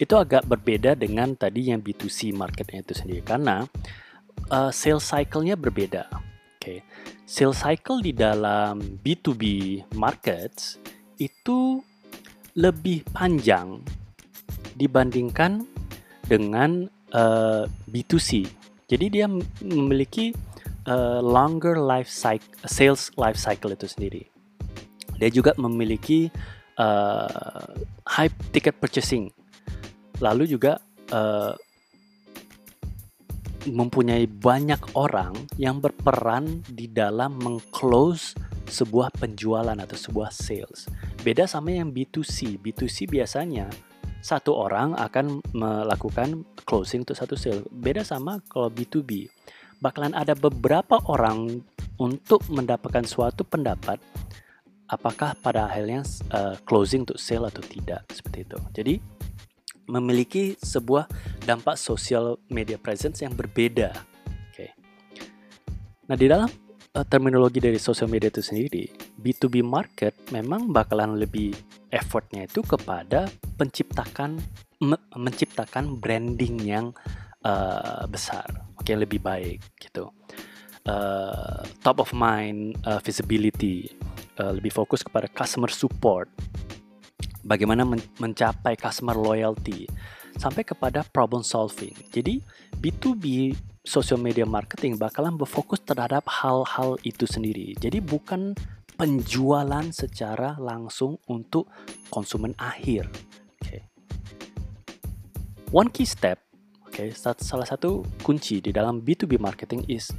itu 0.00 0.16
agak 0.16 0.48
berbeda 0.48 0.96
dengan 0.96 1.36
tadi 1.36 1.68
yang 1.68 1.84
B2C 1.84 2.32
marketnya 2.32 2.80
itu 2.80 2.96
sendiri 2.96 3.20
karena 3.20 3.68
uh, 4.48 4.72
sales 4.72 5.04
cycle-nya 5.04 5.60
berbeda. 5.60 6.08
Oke, 6.08 6.56
okay. 6.56 6.78
sales 7.28 7.60
cycle 7.60 8.00
di 8.00 8.16
dalam 8.16 8.80
B2B 8.80 9.44
markets 9.96 10.80
itu 11.20 11.84
lebih 12.56 13.04
panjang 13.12 13.84
dibandingkan 14.72 15.68
dengan 16.24 16.88
uh, 17.12 17.68
B2C. 17.84 18.48
Jadi 18.88 19.06
dia 19.12 19.28
memiliki 19.60 20.32
uh, 20.88 21.20
longer 21.20 21.76
life 21.76 22.08
cycle, 22.08 22.48
sales 22.64 23.12
life 23.20 23.36
cycle 23.36 23.76
itu 23.76 23.84
sendiri. 23.84 24.39
Dia 25.20 25.28
juga 25.28 25.52
memiliki 25.60 26.32
uh, 26.80 27.76
high 28.08 28.32
ticket 28.50 28.80
purchasing. 28.80 29.28
Lalu 30.24 30.48
juga 30.48 30.80
uh, 31.12 31.52
mempunyai 33.68 34.24
banyak 34.24 34.96
orang 34.96 35.36
yang 35.60 35.84
berperan 35.84 36.64
di 36.64 36.88
dalam 36.88 37.36
mengclose 37.36 38.32
sebuah 38.70 39.12
penjualan 39.20 39.76
atau 39.76 39.98
sebuah 39.98 40.32
sales. 40.32 40.88
Beda 41.20 41.44
sama 41.44 41.74
yang 41.74 41.92
B2C. 41.92 42.56
B2C 42.56 43.10
biasanya 43.10 43.68
satu 44.24 44.56
orang 44.56 44.96
akan 44.96 45.44
melakukan 45.52 46.48
closing 46.64 47.04
untuk 47.04 47.18
satu 47.18 47.34
sale. 47.36 47.66
Beda 47.68 48.06
sama 48.06 48.40
kalau 48.48 48.72
B2B. 48.72 49.28
Bakalan 49.80 50.12
ada 50.12 50.36
beberapa 50.36 51.00
orang 51.08 51.64
untuk 52.00 52.44
mendapatkan 52.48 53.04
suatu 53.04 53.44
pendapat 53.44 54.00
apakah 54.90 55.38
pada 55.38 55.70
akhirnya 55.70 56.02
uh, 56.34 56.58
closing 56.66 57.06
untuk 57.06 57.18
sale 57.22 57.46
atau 57.46 57.62
tidak 57.62 58.02
seperti 58.10 58.42
itu. 58.42 58.58
Jadi 58.74 58.94
memiliki 59.90 60.54
sebuah 60.58 61.06
dampak 61.46 61.78
social 61.78 62.38
media 62.50 62.78
presence 62.78 63.22
yang 63.22 63.34
berbeda. 63.34 63.90
Oke. 64.50 64.54
Okay. 64.54 64.70
Nah 66.10 66.16
di 66.18 66.26
dalam 66.26 66.50
uh, 66.94 67.06
terminologi 67.06 67.62
dari 67.62 67.78
social 67.78 68.10
media 68.10 68.30
itu 68.30 68.42
sendiri, 68.42 68.86
B2B 69.18 69.62
market 69.62 70.14
memang 70.34 70.70
bakalan 70.70 71.18
lebih 71.18 71.54
effortnya 71.90 72.46
itu 72.46 72.62
kepada 72.62 73.26
penciptakan 73.58 74.38
me 74.80 74.96
menciptakan 75.12 76.00
branding 76.00 76.56
yang 76.64 76.86
uh, 77.44 78.08
besar, 78.08 78.48
oke 78.80 78.86
okay, 78.86 78.96
lebih 78.96 79.20
baik 79.20 79.60
gitu. 79.76 80.08
Uh, 80.80 81.60
top 81.84 82.00
of 82.00 82.10
mind 82.16 82.72
uh, 82.88 82.96
visibility 83.04 83.92
uh, 84.40 84.56
lebih 84.56 84.72
fokus 84.72 85.04
kepada 85.04 85.28
customer 85.28 85.68
support, 85.68 86.32
bagaimana 87.44 87.84
men 87.84 88.00
mencapai 88.16 88.80
customer 88.80 89.12
loyalty, 89.12 89.84
sampai 90.40 90.64
kepada 90.64 91.04
problem 91.12 91.44
solving. 91.44 91.92
Jadi 92.08 92.40
B2B 92.80 93.52
social 93.84 94.20
media 94.20 94.48
marketing 94.48 94.96
bakalan 94.96 95.36
berfokus 95.36 95.84
terhadap 95.84 96.24
hal-hal 96.28 96.96
itu 97.04 97.28
sendiri. 97.28 97.76
Jadi 97.76 98.00
bukan 98.00 98.56
penjualan 98.96 99.86
secara 99.92 100.60
langsung 100.60 101.16
untuk 101.28 101.68
konsumen 102.12 102.52
akhir. 102.60 103.08
Okay. 103.60 103.84
One 105.72 105.88
key 105.88 106.04
step, 106.04 106.40
okay, 106.84 107.12
salah 107.16 107.64
satu 107.64 108.04
kunci 108.20 108.60
di 108.60 108.72
dalam 108.72 109.00
B2B 109.00 109.40
marketing 109.40 109.88
is 109.88 110.12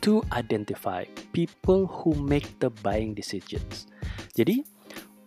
to 0.00 0.24
identify 0.34 1.04
people 1.32 1.88
who 1.88 2.14
make 2.16 2.46
the 2.58 2.70
buying 2.82 3.12
decisions. 3.12 3.88
Jadi, 4.36 4.62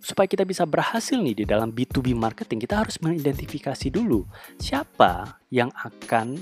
supaya 0.02 0.26
kita 0.26 0.44
bisa 0.44 0.66
berhasil 0.66 1.22
nih 1.22 1.44
di 1.44 1.46
dalam 1.46 1.70
B2B 1.70 2.18
marketing, 2.18 2.66
kita 2.66 2.82
harus 2.82 2.98
mengidentifikasi 3.00 3.88
dulu 3.94 4.26
siapa 4.58 5.38
yang 5.54 5.70
akan 5.78 6.42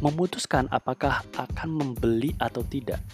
memutuskan 0.00 0.64
apakah 0.72 1.20
akan 1.36 1.68
membeli 1.68 2.32
atau 2.40 2.64
tidak. 2.64 3.04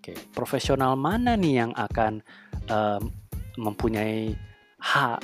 Oke, 0.00 0.14
profesional 0.32 0.94
mana 0.96 1.34
nih 1.36 1.66
yang 1.66 1.72
akan 1.76 2.22
um, 2.70 3.12
mempunyai 3.58 4.32
hak 4.80 5.20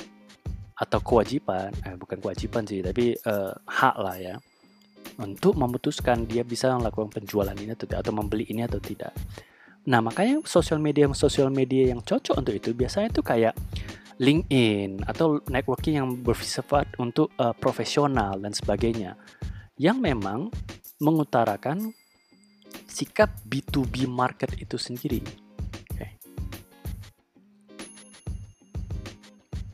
atau 0.77 0.99
kewajiban, 1.01 1.73
eh, 1.81 1.97
bukan 1.97 2.21
kewajiban 2.21 2.61
sih, 2.69 2.85
tapi 2.85 3.17
uh, 3.25 3.49
hak 3.65 3.95
lah 3.97 4.15
ya, 4.21 4.35
untuk 5.17 5.57
memutuskan 5.57 6.29
dia 6.29 6.45
bisa 6.45 6.73
melakukan 6.77 7.09
penjualan 7.09 7.57
ini 7.57 7.73
atau 7.73 7.89
atau 7.89 8.13
membeli 8.13 8.45
ini 8.49 8.65
atau 8.65 8.77
tidak. 8.77 9.13
Nah, 9.87 10.03
makanya 10.03 10.43
sosial 10.43 10.83
media 10.83 11.07
sosial 11.15 11.47
media 11.49 11.89
yang 11.89 12.03
cocok 12.03 12.35
untuk 12.37 12.53
itu 12.53 12.75
biasanya 12.75 13.07
itu 13.09 13.21
kayak 13.23 13.55
LinkedIn 14.17 15.05
atau 15.05 15.39
networking 15.47 15.95
yang 16.01 16.09
bersifat 16.19 16.89
untuk 16.97 17.31
uh, 17.37 17.53
profesional 17.53 18.35
dan 18.41 18.51
sebagainya 18.51 19.13
yang 19.77 20.01
memang 20.01 20.49
mengutarakan 20.97 21.93
sikap 22.89 23.29
B2B 23.45 24.09
market 24.09 24.57
itu 24.57 24.75
sendiri. 24.75 25.21
Okay. 25.93 26.17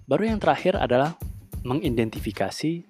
Baru 0.03 0.27
yang 0.27 0.43
terakhir 0.43 0.75
adalah 0.75 1.15
mengidentifikasi 1.63 2.83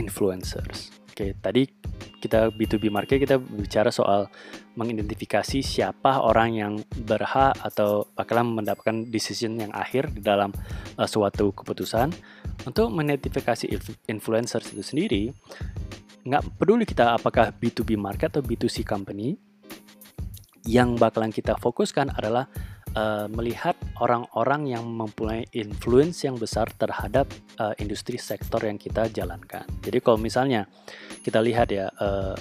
influencers. 0.00 0.99
Okay, 1.20 1.36
tadi 1.36 1.68
kita 2.16 2.48
B2B 2.48 2.88
market 2.88 3.20
kita 3.20 3.36
bicara 3.36 3.92
soal 3.92 4.32
mengidentifikasi 4.72 5.60
siapa 5.60 6.24
orang 6.24 6.56
yang 6.56 6.72
berhak 7.04 7.60
atau 7.60 8.08
bakalan 8.16 8.56
mendapatkan 8.56 9.04
decision 9.12 9.60
yang 9.60 9.68
akhir 9.76 10.16
di 10.16 10.24
dalam 10.24 10.48
uh, 10.96 11.04
suatu 11.04 11.52
keputusan. 11.52 12.08
Untuk 12.64 12.88
mengidentifikasi 12.96 13.68
influencers 14.08 14.72
itu 14.72 14.80
sendiri 14.80 15.28
nggak 16.24 16.56
peduli 16.56 16.88
kita 16.88 17.12
apakah 17.20 17.52
B2B 17.52 18.00
market 18.00 18.32
atau 18.32 18.40
B2C 18.40 18.80
company 18.88 19.36
yang 20.64 20.96
bakalan 20.96 21.28
kita 21.28 21.60
fokuskan 21.60 22.16
adalah 22.16 22.48
uh, 22.96 23.26
melihat 23.30 23.76
orang-orang 24.00 24.70
yang 24.70 24.84
mempunyai 24.86 25.46
influence 25.54 26.24
yang 26.26 26.38
besar 26.38 26.70
terhadap 26.74 27.30
uh, 27.60 27.74
industri 27.78 28.18
sektor 28.18 28.62
yang 28.62 28.78
kita 28.78 29.06
jalankan. 29.10 29.66
Jadi 29.82 29.98
kalau 30.02 30.18
misalnya 30.18 30.66
kita 31.22 31.38
lihat 31.42 31.68
ya 31.70 31.90
uh, 32.00 32.34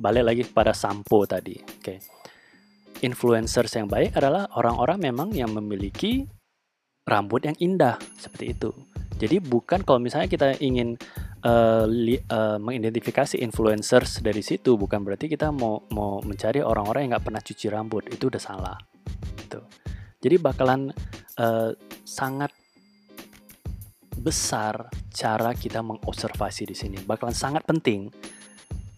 balik 0.00 0.24
lagi 0.24 0.42
pada 0.48 0.72
sampo 0.72 1.28
tadi. 1.28 1.60
Oke. 1.60 1.82
Okay. 1.82 1.98
Influencers 3.00 3.72
yang 3.76 3.88
baik 3.88 4.12
adalah 4.16 4.48
orang-orang 4.60 5.00
memang 5.00 5.32
yang 5.32 5.52
memiliki 5.56 6.28
rambut 7.08 7.48
yang 7.48 7.56
indah 7.56 7.96
seperti 8.20 8.52
itu. 8.52 8.70
Jadi 9.20 9.36
bukan 9.40 9.84
kalau 9.84 10.00
misalnya 10.00 10.28
kita 10.28 10.56
ingin 10.64 10.96
uh, 11.44 11.84
li, 11.84 12.16
uh, 12.16 12.56
mengidentifikasi 12.56 13.36
influencers 13.40 14.24
dari 14.24 14.40
situ, 14.40 14.80
bukan 14.80 15.04
berarti 15.04 15.28
kita 15.28 15.52
mau 15.52 15.84
mau 15.92 16.24
mencari 16.24 16.64
orang-orang 16.64 17.08
yang 17.08 17.10
nggak 17.16 17.26
pernah 17.28 17.42
cuci 17.44 17.66
rambut 17.68 18.04
itu 18.08 18.32
udah 18.32 18.40
salah. 18.40 18.89
Jadi 20.20 20.36
bakalan 20.36 20.92
uh, 21.40 21.72
sangat 22.04 22.52
besar 24.20 24.92
cara 25.08 25.56
kita 25.56 25.80
mengobservasi 25.80 26.68
di 26.68 26.76
sini. 26.76 26.96
Bakalan 27.00 27.32
sangat 27.32 27.64
penting 27.64 28.12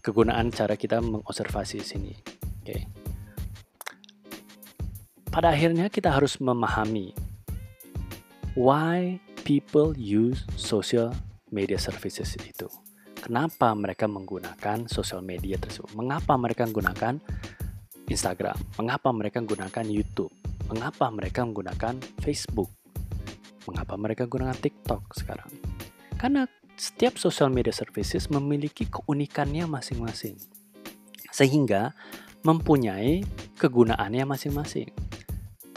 kegunaan 0.03 0.51
cara 0.51 0.75
kita 0.75 0.99
mengobservasi 0.99 1.75
di 1.79 1.87
sini. 1.87 2.11
Oke. 2.11 2.67
Okay. 2.67 2.81
Pada 5.31 5.49
akhirnya 5.49 5.87
kita 5.87 6.11
harus 6.13 6.37
memahami 6.43 7.15
why 8.53 9.17
people 9.47 9.95
use 9.95 10.43
social 10.59 11.09
media 11.49 11.79
services 11.79 12.35
itu. 12.43 12.67
Kenapa 13.23 13.71
mereka 13.71 14.05
menggunakan 14.11 14.91
social 14.91 15.23
media 15.23 15.55
tersebut? 15.55 15.95
Mengapa 15.95 16.35
mereka 16.35 16.67
menggunakan 16.67 17.23
Instagram? 18.11 18.59
Mengapa 18.75 19.09
mereka 19.15 19.39
menggunakan 19.39 19.87
YouTube? 19.87 20.42
Mengapa 20.73 21.05
mereka 21.13 21.45
menggunakan 21.45 22.01
Facebook? 22.25 22.73
Mengapa 23.69 23.93
mereka 23.93 24.25
menggunakan 24.25 24.57
TikTok 24.57 25.13
sekarang? 25.13 25.53
Karena 26.17 26.49
setiap 26.73 27.21
social 27.21 27.53
media 27.53 27.69
services 27.69 28.25
memiliki 28.33 28.89
keunikannya 28.89 29.69
masing-masing. 29.69 30.33
Sehingga 31.29 31.93
mempunyai 32.41 33.21
kegunaannya 33.61 34.25
masing-masing. 34.25 34.89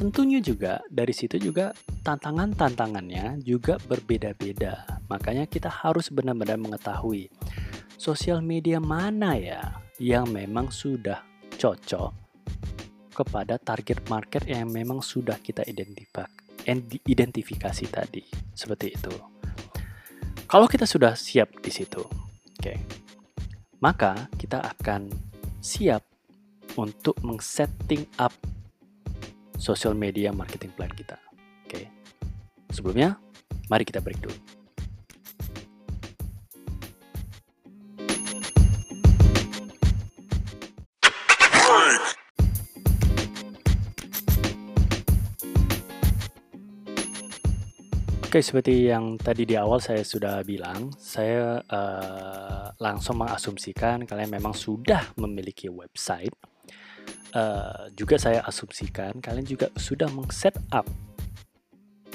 Tentunya 0.01 0.41
juga 0.41 0.81
dari 0.89 1.13
situ 1.13 1.37
juga 1.37 1.77
tantangan-tantangannya 2.01 3.45
juga 3.45 3.77
berbeda-beda. 3.77 5.05
Makanya 5.13 5.45
kita 5.45 5.69
harus 5.69 6.09
benar-benar 6.09 6.57
mengetahui 6.57 7.29
sosial 8.01 8.41
media 8.41 8.81
mana 8.81 9.37
ya 9.37 9.77
yang 10.01 10.33
memang 10.33 10.73
sudah 10.73 11.21
cocok 11.61 12.26
kepada 13.17 13.57
target 13.57 14.05
market 14.13 14.45
yang 14.45 14.69
memang 14.69 15.01
sudah 15.01 15.41
kita 15.41 15.65
identifikasi 17.09 17.85
tadi. 17.89 18.23
Seperti 18.53 18.93
itu. 18.93 19.15
Kalau 20.47 20.69
kita 20.69 20.85
sudah 20.85 21.17
siap 21.17 21.59
di 21.65 21.73
situ, 21.73 22.05
oke, 22.05 22.61
okay, 22.61 22.79
maka 23.83 24.29
kita 24.39 24.63
akan 24.63 25.11
siap 25.59 26.05
untuk 26.79 27.19
mengsetting 27.25 28.07
up 28.21 28.31
social 29.59 29.97
media 29.97 30.31
marketing 30.31 30.71
plan 30.77 30.93
kita. 30.95 31.19
Oke, 31.67 31.67
okay. 31.67 31.85
sebelumnya, 32.71 33.19
mari 33.67 33.83
kita 33.83 33.99
break 33.99 34.23
dulu. 34.23 34.56
Oke, 48.37 48.45
seperti 48.45 48.93
yang 48.93 49.17
tadi 49.17 49.49
di 49.49 49.57
awal 49.57 49.81
saya 49.81 50.05
sudah 50.05 50.45
bilang, 50.45 50.93
saya 51.01 51.57
uh, 51.57 52.69
langsung 52.77 53.25
mengasumsikan 53.25 54.05
kalian 54.05 54.29
memang 54.29 54.53
sudah 54.53 55.09
memiliki 55.17 55.73
website. 55.73 56.37
Uh, 57.33 57.89
juga 57.97 58.21
saya 58.21 58.45
asumsikan 58.45 59.25
kalian 59.25 59.49
juga 59.49 59.73
sudah 59.81 60.13
meng-set 60.13 60.53
up 60.69 60.85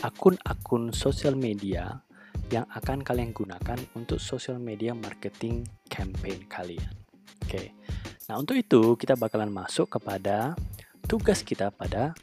akun-akun 0.05 0.93
sosial 0.93 1.33
media 1.33 2.05
yang 2.53 2.69
akan 2.69 3.01
kalian 3.01 3.33
gunakan 3.33 3.81
untuk 3.97 4.21
social 4.21 4.61
media 4.61 4.93
marketing 4.93 5.65
campaign 5.89 6.45
kalian. 6.45 6.93
Oke, 7.41 7.73
nah 8.29 8.37
untuk 8.37 8.61
itu 8.61 8.93
kita 8.93 9.17
bakalan 9.17 9.49
masuk 9.49 9.89
kepada 9.97 10.53
tugas 11.09 11.41
kita 11.41 11.73
pada 11.73 12.13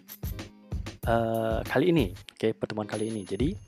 uh, 1.03 1.67
kali 1.67 1.91
ini, 1.91 2.15
oke 2.15 2.55
pertemuan 2.55 2.87
kali 2.87 3.11
ini. 3.11 3.27
Jadi 3.27 3.67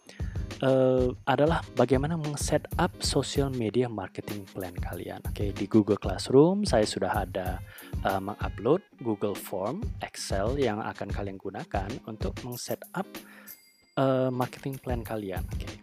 uh, 0.63 1.13
adalah 1.27 1.65
bagaimana 1.77 2.17
meng-set 2.17 2.65
up 2.77 2.93
social 3.01 3.49
media 3.53 3.89
marketing 3.89 4.45
plan 4.53 4.73
kalian. 4.77 5.21
Oke, 5.29 5.35
okay, 5.35 5.49
di 5.53 5.67
Google 5.67 6.01
Classroom 6.01 6.65
saya 6.69 6.85
sudah 6.85 7.25
ada 7.25 7.61
uh, 8.05 8.21
mengupload 8.21 8.85
Google 9.01 9.37
Form, 9.37 9.85
Excel 10.05 10.61
yang 10.61 10.81
akan 10.81 11.09
kalian 11.09 11.41
gunakan 11.41 11.89
untuk 12.09 12.37
meng-set 12.45 12.81
up 12.97 13.09
uh, 13.97 14.29
marketing 14.29 14.77
plan 14.81 15.01
kalian. 15.01 15.45
Oke. 15.51 15.65
Okay. 15.65 15.75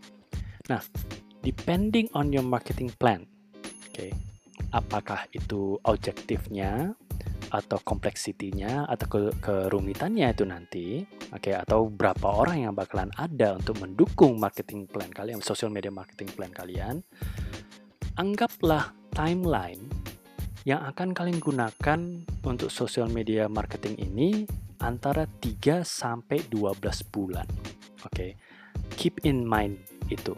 Nah, 0.68 0.82
depending 1.42 2.12
on 2.14 2.30
your 2.30 2.44
marketing 2.44 2.92
plan, 3.00 3.24
oke, 3.56 3.94
okay, 3.94 4.12
apakah 4.76 5.26
itu 5.32 5.80
objektifnya 5.88 6.92
atau 7.48 7.80
kompleksitinya 7.80 8.88
atau 8.88 9.08
ke 9.08 9.22
kerumitannya 9.40 10.28
itu 10.32 10.44
nanti, 10.44 10.86
oke, 11.32 11.40
okay, 11.40 11.56
atau 11.56 11.88
berapa 11.88 12.28
orang 12.28 12.68
yang 12.68 12.74
bakalan 12.76 13.12
ada 13.16 13.56
untuk 13.56 13.80
mendukung 13.80 14.36
marketing 14.40 14.88
plan 14.88 15.12
kalian, 15.12 15.40
social 15.40 15.72
media 15.72 15.92
marketing 15.92 16.28
plan 16.36 16.52
kalian, 16.52 17.04
anggaplah 18.20 18.92
timeline 19.16 19.82
yang 20.68 20.84
akan 20.84 21.16
kalian 21.16 21.40
gunakan 21.40 22.00
untuk 22.44 22.68
social 22.68 23.08
media 23.08 23.48
marketing 23.48 23.96
ini 24.04 24.44
antara 24.84 25.24
3 25.24 25.82
sampai 25.88 26.44
12 26.52 26.84
bulan. 27.08 27.48
Oke. 28.04 28.12
Okay. 28.12 28.32
Keep 29.00 29.24
in 29.26 29.48
mind 29.48 29.80
itu. 30.12 30.36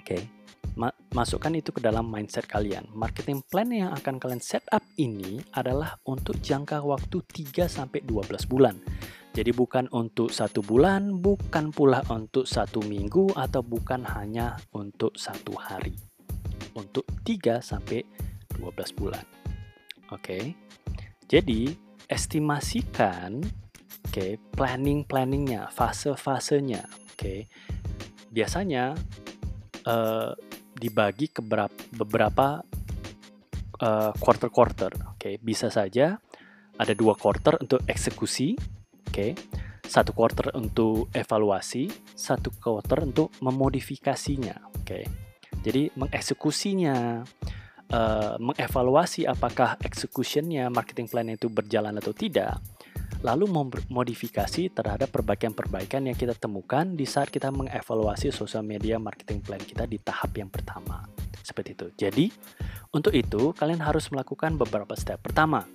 Oke. 0.00 0.04
Okay 0.04 0.39
ma 0.78 0.90
masukkan 1.10 1.50
itu 1.54 1.74
ke 1.74 1.80
dalam 1.82 2.06
mindset 2.06 2.46
kalian. 2.46 2.86
Marketing 2.94 3.42
plan 3.46 3.70
yang 3.70 3.90
akan 3.94 4.22
kalian 4.22 4.42
set 4.42 4.62
up 4.70 4.82
ini 4.98 5.42
adalah 5.54 5.98
untuk 6.06 6.38
jangka 6.38 6.82
waktu 6.82 7.22
3 7.24 7.66
sampai 7.66 8.04
12 8.06 8.46
bulan. 8.46 8.78
Jadi 9.30 9.50
bukan 9.54 9.86
untuk 9.94 10.34
satu 10.34 10.62
bulan, 10.62 11.22
bukan 11.22 11.70
pula 11.70 12.02
untuk 12.10 12.50
satu 12.50 12.82
minggu, 12.82 13.30
atau 13.38 13.62
bukan 13.62 14.02
hanya 14.02 14.58
untuk 14.74 15.14
satu 15.14 15.54
hari. 15.54 15.94
Untuk 16.74 17.06
3 17.22 17.62
sampai 17.62 18.02
12 18.58 18.90
bulan. 18.98 19.22
Oke. 20.10 20.18
Okay? 20.18 20.44
Jadi, 21.30 21.70
estimasikan 22.10 23.38
oke 24.10 24.10
okay, 24.10 24.30
planning 24.58 25.06
planningnya 25.06 25.70
fase 25.70 26.10
fasenya 26.18 26.82
oke 26.82 27.14
okay. 27.14 27.38
biasanya 28.34 28.98
uh, 29.86 30.34
dibagi 30.80 31.28
ke 31.28 31.44
beberapa 31.92 32.64
uh, 33.84 34.12
quarter 34.16 34.48
quarter 34.48 34.92
oke 35.12 35.20
okay. 35.20 35.34
bisa 35.36 35.68
saja 35.68 36.16
ada 36.80 36.92
dua 36.96 37.12
quarter 37.20 37.60
untuk 37.60 37.84
eksekusi 37.84 38.56
oke 38.56 39.12
okay. 39.12 39.36
satu 39.84 40.16
quarter 40.16 40.56
untuk 40.56 41.12
evaluasi 41.12 41.92
satu 42.16 42.56
quarter 42.56 43.04
untuk 43.04 43.28
memodifikasinya 43.44 44.72
oke 44.72 44.84
okay. 44.88 45.04
jadi 45.60 45.92
mengeksekusinya 46.00 47.20
uh, 47.92 48.34
mengevaluasi 48.40 49.28
apakah 49.28 49.76
executionnya 49.84 50.72
marketing 50.72 51.06
plan 51.12 51.28
itu 51.28 51.52
berjalan 51.52 51.92
atau 52.00 52.16
tidak 52.16 52.56
lalu 53.20 53.44
modifikasi 53.92 54.72
terhadap 54.72 55.12
perbaikan-perbaikan 55.12 56.08
yang 56.08 56.16
kita 56.16 56.32
temukan 56.32 56.88
di 56.88 57.04
saat 57.04 57.28
kita 57.28 57.52
mengevaluasi 57.52 58.32
sosial 58.32 58.64
media 58.64 58.96
marketing 58.96 59.44
plan 59.44 59.60
kita 59.60 59.84
di 59.84 60.00
tahap 60.00 60.32
yang 60.40 60.48
pertama. 60.48 61.04
Seperti 61.44 61.76
itu. 61.76 61.86
Jadi, 61.96 62.26
untuk 62.96 63.12
itu 63.12 63.52
kalian 63.52 63.84
harus 63.84 64.08
melakukan 64.08 64.56
beberapa 64.56 64.96
step. 64.96 65.20
Pertama, 65.20 65.68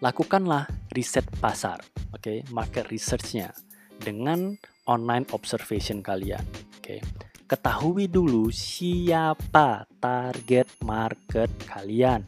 lakukanlah 0.00 0.64
riset 0.96 1.28
pasar, 1.40 1.84
oke, 2.12 2.24
okay? 2.24 2.38
market 2.48 2.88
research-nya 2.88 3.52
dengan 4.00 4.56
online 4.88 5.28
observation 5.36 6.00
kalian, 6.00 6.44
oke. 6.80 6.80
Okay? 6.80 7.00
Ketahui 7.44 8.08
dulu 8.08 8.48
siapa 8.48 9.84
target 10.00 10.80
market 10.80 11.52
kalian, 11.68 12.24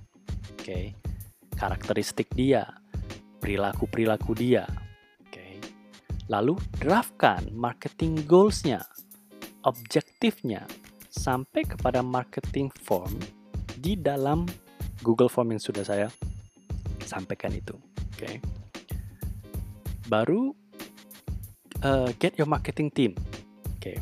oke. 0.53 0.61
Okay? 0.61 0.92
Karakteristik 1.57 2.28
dia, 2.36 2.68
perilaku-perilaku 3.47 4.34
dia. 4.34 4.66
Oke. 5.22 5.62
Lalu 6.26 6.59
draftkan 6.82 7.47
marketing 7.55 8.26
goals-nya, 8.26 8.82
objektifnya 9.62 10.66
sampai 11.07 11.62
kepada 11.62 12.03
marketing 12.03 12.74
form 12.82 13.14
di 13.78 13.94
dalam 13.94 14.51
Google 15.07 15.30
Form 15.30 15.55
yang 15.55 15.62
sudah 15.62 15.86
saya 15.86 16.11
sampaikan 17.07 17.55
itu. 17.55 17.78
Oke. 18.18 18.42
Baru 20.11 20.51
uh, 21.86 22.11
get 22.18 22.34
your 22.34 22.51
marketing 22.51 22.90
team. 22.90 23.12
Oke. 23.78 23.94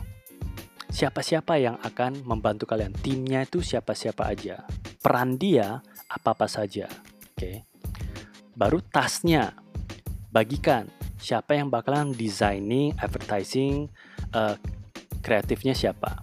Siapa-siapa 0.89 1.61
yang 1.61 1.77
akan 1.85 2.25
membantu 2.25 2.65
kalian? 2.65 2.97
Timnya 2.97 3.45
itu 3.45 3.61
siapa-siapa 3.61 4.25
aja. 4.25 4.65
Peran 5.05 5.37
dia 5.37 5.85
apa-apa 6.09 6.49
saja. 6.49 6.89
Oke 7.35 7.74
baru 8.55 8.79
tasnya 8.91 9.55
bagikan 10.35 10.91
siapa 11.19 11.55
yang 11.55 11.71
bakalan 11.71 12.11
designing 12.15 12.95
advertising 12.99 13.87
uh, 14.35 14.59
kreatifnya 15.23 15.75
siapa 15.75 16.23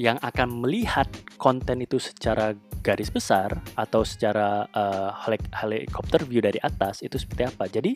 yang 0.00 0.16
akan 0.24 0.64
melihat 0.64 1.06
konten 1.36 1.84
itu 1.84 2.00
secara 2.00 2.56
garis 2.80 3.12
besar 3.12 3.52
atau 3.76 4.00
secara 4.00 4.64
uh, 4.72 5.12
helikopter 5.52 6.24
view 6.24 6.40
dari 6.40 6.56
atas 6.64 7.04
itu 7.04 7.20
seperti 7.20 7.44
apa. 7.44 7.68
Jadi 7.68 7.92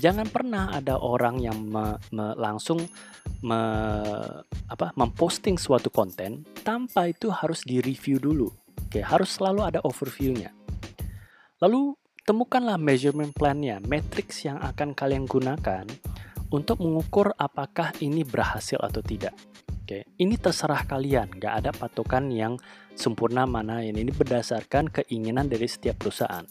jangan 0.00 0.24
pernah 0.32 0.72
ada 0.72 0.96
orang 0.96 1.36
yang 1.44 1.60
me, 1.60 2.00
me, 2.08 2.32
langsung 2.40 2.80
me, 3.44 3.60
apa, 4.72 4.96
memposting 4.96 5.60
suatu 5.60 5.92
konten 5.92 6.48
tanpa 6.64 7.12
itu 7.12 7.28
harus 7.28 7.60
di 7.68 7.84
review 7.84 8.16
dulu. 8.16 8.48
Oke, 8.88 9.04
harus 9.04 9.36
selalu 9.36 9.68
ada 9.68 9.80
overviewnya. 9.84 10.52
Lalu 11.60 11.92
Temukanlah 12.22 12.78
measurement 12.78 13.34
plan-nya, 13.34 13.82
matrix 13.82 14.46
yang 14.46 14.54
akan 14.62 14.94
kalian 14.94 15.26
gunakan 15.26 15.82
untuk 16.54 16.78
mengukur 16.78 17.34
apakah 17.34 17.90
ini 17.98 18.22
berhasil 18.22 18.78
atau 18.78 19.02
tidak. 19.02 19.34
Oke, 19.82 20.06
ini 20.22 20.38
terserah 20.38 20.86
kalian, 20.86 21.34
nggak 21.34 21.54
ada 21.58 21.74
patokan 21.74 22.30
yang 22.30 22.54
sempurna 22.94 23.42
mana 23.42 23.82
ini. 23.82 24.06
Ini 24.06 24.14
berdasarkan 24.14 24.94
keinginan 24.94 25.50
dari 25.50 25.66
setiap 25.66 25.98
perusahaan. 25.98 26.46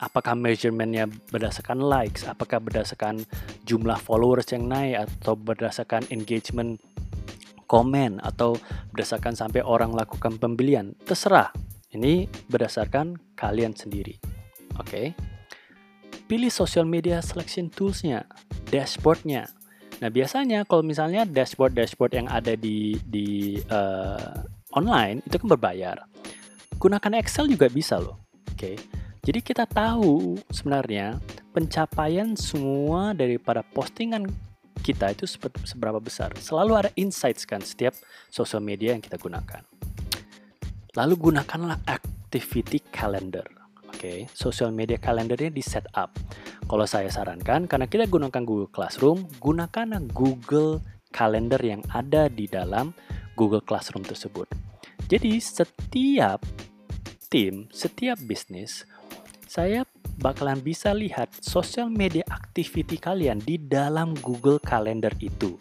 Apakah 0.00 0.32
measurementnya 0.32 1.12
berdasarkan 1.28 1.84
likes, 1.84 2.24
apakah 2.24 2.64
berdasarkan 2.64 3.20
jumlah 3.68 4.00
followers 4.00 4.48
yang 4.48 4.64
naik, 4.64 5.04
atau 5.12 5.36
berdasarkan 5.36 6.08
engagement 6.08 6.80
komen, 7.68 8.16
atau 8.24 8.56
berdasarkan 8.96 9.36
sampai 9.36 9.60
orang 9.60 9.92
lakukan 9.92 10.40
pembelian, 10.40 10.96
terserah. 11.04 11.52
Ini 11.92 12.24
berdasarkan 12.48 13.36
kalian 13.36 13.76
sendiri. 13.76 14.31
Oke. 14.80 14.88
Okay. 14.88 15.06
Pilih 16.28 16.48
social 16.48 16.88
media 16.88 17.20
selection 17.20 17.68
toolsnya, 17.68 18.24
dashboardnya. 18.72 19.50
Nah 20.00 20.08
biasanya 20.08 20.64
kalau 20.64 20.80
misalnya 20.80 21.28
dashboard-dashboard 21.28 22.12
yang 22.16 22.28
ada 22.30 22.56
di 22.56 22.96
di 23.04 23.60
uh, 23.68 24.40
online 24.72 25.20
itu 25.28 25.36
kan 25.36 25.48
berbayar. 25.52 25.96
Gunakan 26.80 27.20
Excel 27.20 27.46
juga 27.52 27.68
bisa 27.68 28.00
loh. 28.00 28.18
Oke. 28.50 28.56
Okay. 28.56 28.76
Jadi 29.22 29.38
kita 29.38 29.70
tahu 29.70 30.34
sebenarnya 30.50 31.22
pencapaian 31.54 32.34
semua 32.34 33.14
daripada 33.14 33.62
postingan 33.62 34.26
kita 34.82 35.14
itu 35.14 35.30
seberapa 35.62 36.02
besar. 36.02 36.34
Selalu 36.42 36.72
ada 36.74 36.90
insights 36.98 37.46
kan 37.46 37.62
setiap 37.62 37.94
social 38.34 38.58
media 38.58 38.98
yang 38.98 39.04
kita 39.04 39.14
gunakan. 39.22 39.62
Lalu 40.98 41.14
gunakanlah 41.30 41.78
activity 41.86 42.82
calendar 42.90 43.61
okay, 44.02 44.26
social 44.34 44.74
media 44.74 44.98
kalendernya 44.98 45.54
di 45.54 45.62
setup. 45.62 46.10
Kalau 46.66 46.82
saya 46.90 47.06
sarankan, 47.06 47.70
karena 47.70 47.86
kita 47.86 48.10
gunakan 48.10 48.42
Google 48.42 48.74
Classroom, 48.74 49.30
gunakan 49.38 50.02
Google 50.10 50.82
Calendar 51.14 51.62
yang 51.62 51.86
ada 51.94 52.26
di 52.26 52.50
dalam 52.50 52.90
Google 53.38 53.62
Classroom 53.62 54.02
tersebut. 54.02 54.50
Jadi 55.06 55.38
setiap 55.38 56.42
tim, 57.30 57.70
setiap 57.70 58.18
bisnis, 58.26 58.82
saya 59.46 59.86
bakalan 60.18 60.58
bisa 60.58 60.90
lihat 60.90 61.30
social 61.38 61.86
media 61.86 62.26
activity 62.26 62.98
kalian 62.98 63.38
di 63.38 63.54
dalam 63.54 64.18
Google 64.18 64.58
Calendar 64.58 65.14
itu. 65.22 65.54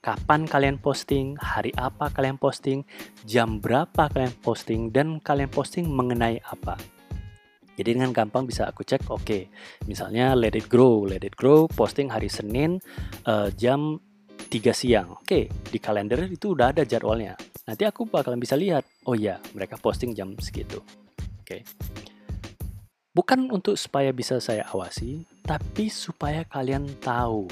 Kapan 0.00 0.48
kalian 0.48 0.80
posting, 0.80 1.36
hari 1.36 1.72
apa 1.76 2.08
kalian 2.12 2.40
posting, 2.40 2.84
jam 3.28 3.60
berapa 3.60 4.08
kalian 4.08 4.32
posting, 4.40 4.88
dan 4.88 5.20
kalian 5.20 5.52
posting 5.52 5.84
mengenai 5.92 6.40
apa. 6.40 6.99
Jadi 7.80 7.96
dengan 7.96 8.12
gampang 8.12 8.44
bisa 8.44 8.68
aku 8.68 8.84
cek, 8.84 9.08
oke, 9.08 9.24
okay, 9.24 9.42
misalnya 9.88 10.36
let 10.36 10.52
it 10.52 10.68
grow, 10.68 11.08
let 11.08 11.24
it 11.24 11.32
grow, 11.32 11.64
posting 11.64 12.12
hari 12.12 12.28
Senin 12.28 12.76
uh, 13.24 13.48
jam 13.56 13.96
3 14.52 14.52
siang. 14.76 15.16
Oke, 15.16 15.24
okay, 15.24 15.44
di 15.48 15.80
kalender 15.80 16.28
itu 16.28 16.52
udah 16.52 16.76
ada 16.76 16.84
jadwalnya. 16.84 17.40
Nanti 17.64 17.88
aku 17.88 18.04
bakalan 18.04 18.36
bisa 18.36 18.52
lihat, 18.52 18.84
oh 19.08 19.16
ya, 19.16 19.40
mereka 19.56 19.80
posting 19.80 20.12
jam 20.12 20.36
segitu. 20.36 20.84
Oke. 21.40 21.40
Okay. 21.40 21.60
Bukan 23.16 23.48
untuk 23.48 23.80
supaya 23.80 24.12
bisa 24.12 24.36
saya 24.44 24.68
awasi, 24.68 25.24
tapi 25.40 25.88
supaya 25.88 26.44
kalian 26.52 26.84
tahu 27.00 27.48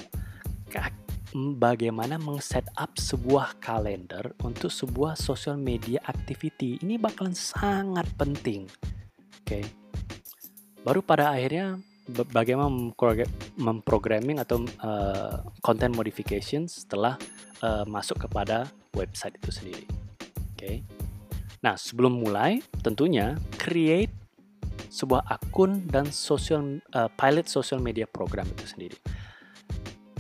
bagaimana 1.57 2.21
meng-set 2.21 2.69
up 2.77 3.01
sebuah 3.01 3.57
kalender 3.65 4.37
untuk 4.45 4.69
sebuah 4.69 5.17
social 5.17 5.57
media 5.57 6.05
activity. 6.05 6.77
Ini 6.85 7.01
bakalan 7.01 7.33
sangat 7.33 8.05
penting. 8.21 8.69
Oke. 9.41 9.65
Okay 9.65 9.88
baru 10.89 11.05
pada 11.05 11.37
akhirnya 11.37 11.77
bagaimana 12.33 12.73
memprogramming 13.61 14.41
atau 14.41 14.65
uh, 14.81 15.45
content 15.61 15.93
modification 15.93 16.65
setelah 16.65 17.21
uh, 17.61 17.85
masuk 17.85 18.25
kepada 18.25 18.73
website 18.97 19.37
itu 19.37 19.53
sendiri. 19.53 19.85
Oke. 19.85 20.57
Okay. 20.57 20.77
Nah, 21.61 21.77
sebelum 21.77 22.25
mulai 22.25 22.65
tentunya 22.81 23.37
create 23.61 24.09
sebuah 24.89 25.29
akun 25.29 25.85
dan 25.93 26.09
social 26.09 26.81
uh, 26.97 27.13
pilot 27.21 27.45
social 27.45 27.85
media 27.85 28.09
program 28.09 28.49
itu 28.49 28.65
sendiri. 28.65 28.97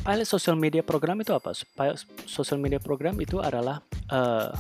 Pilot 0.05 0.29
social 0.29 0.61
media 0.61 0.85
program 0.85 1.25
itu 1.25 1.33
apa? 1.33 1.57
Pilot 1.57 2.05
social 2.29 2.61
media 2.61 2.77
program 2.77 3.17
itu 3.17 3.41
adalah 3.41 3.81
uh, 4.13 4.53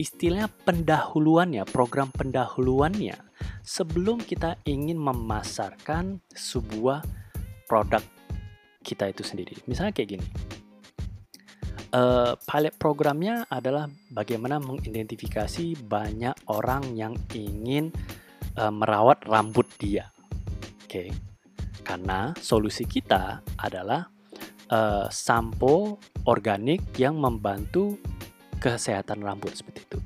istilahnya 0.00 0.48
pendahuluannya, 0.64 1.68
program 1.68 2.08
pendahuluannya 2.08 3.31
sebelum 3.62 4.22
kita 4.22 4.58
ingin 4.66 4.98
memasarkan 4.98 6.18
sebuah 6.34 7.02
produk 7.70 8.02
kita 8.82 9.08
itu 9.08 9.22
sendiri. 9.22 9.54
Misalnya 9.70 9.94
kayak 9.94 10.18
gini. 10.18 10.28
Uh, 11.92 12.32
pilot 12.48 12.72
programnya 12.80 13.44
adalah 13.52 13.84
bagaimana 14.08 14.56
mengidentifikasi 14.56 15.76
banyak 15.84 16.32
orang 16.48 16.96
yang 16.96 17.12
ingin 17.36 17.92
uh, 18.56 18.72
merawat 18.72 19.20
rambut 19.28 19.68
dia. 19.76 20.08
Oke. 20.84 20.88
Okay. 20.88 21.08
Karena 21.84 22.32
solusi 22.40 22.88
kita 22.88 23.44
adalah 23.60 24.08
uh, 24.72 25.06
sampo 25.12 26.00
organik 26.24 26.80
yang 26.96 27.20
membantu 27.20 28.00
kesehatan 28.56 29.20
rambut 29.20 29.52
seperti 29.52 29.84
itu. 29.84 29.98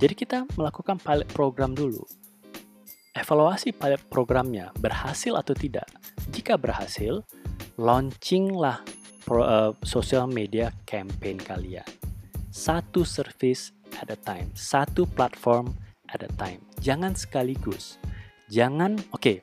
Jadi 0.00 0.14
kita 0.16 0.38
melakukan 0.56 0.96
pilot 0.96 1.28
program 1.36 1.76
dulu 1.76 2.00
evaluasi 3.14 3.74
pilot 3.74 4.02
programnya 4.06 4.70
berhasil 4.78 5.34
atau 5.34 5.54
tidak. 5.54 5.86
Jika 6.30 6.54
berhasil, 6.54 7.26
launchinglah 7.74 8.82
pro, 9.26 9.42
uh, 9.42 9.72
social 9.82 10.30
media 10.30 10.70
campaign 10.86 11.38
kalian. 11.40 11.86
Satu 12.50 13.06
service 13.06 13.74
at 13.98 14.10
a 14.10 14.18
time, 14.18 14.50
satu 14.54 15.06
platform 15.06 15.74
at 16.10 16.22
a 16.22 16.30
time. 16.38 16.62
Jangan 16.82 17.14
sekaligus. 17.14 17.98
Jangan, 18.50 18.98
oke, 19.14 19.22
okay, 19.22 19.36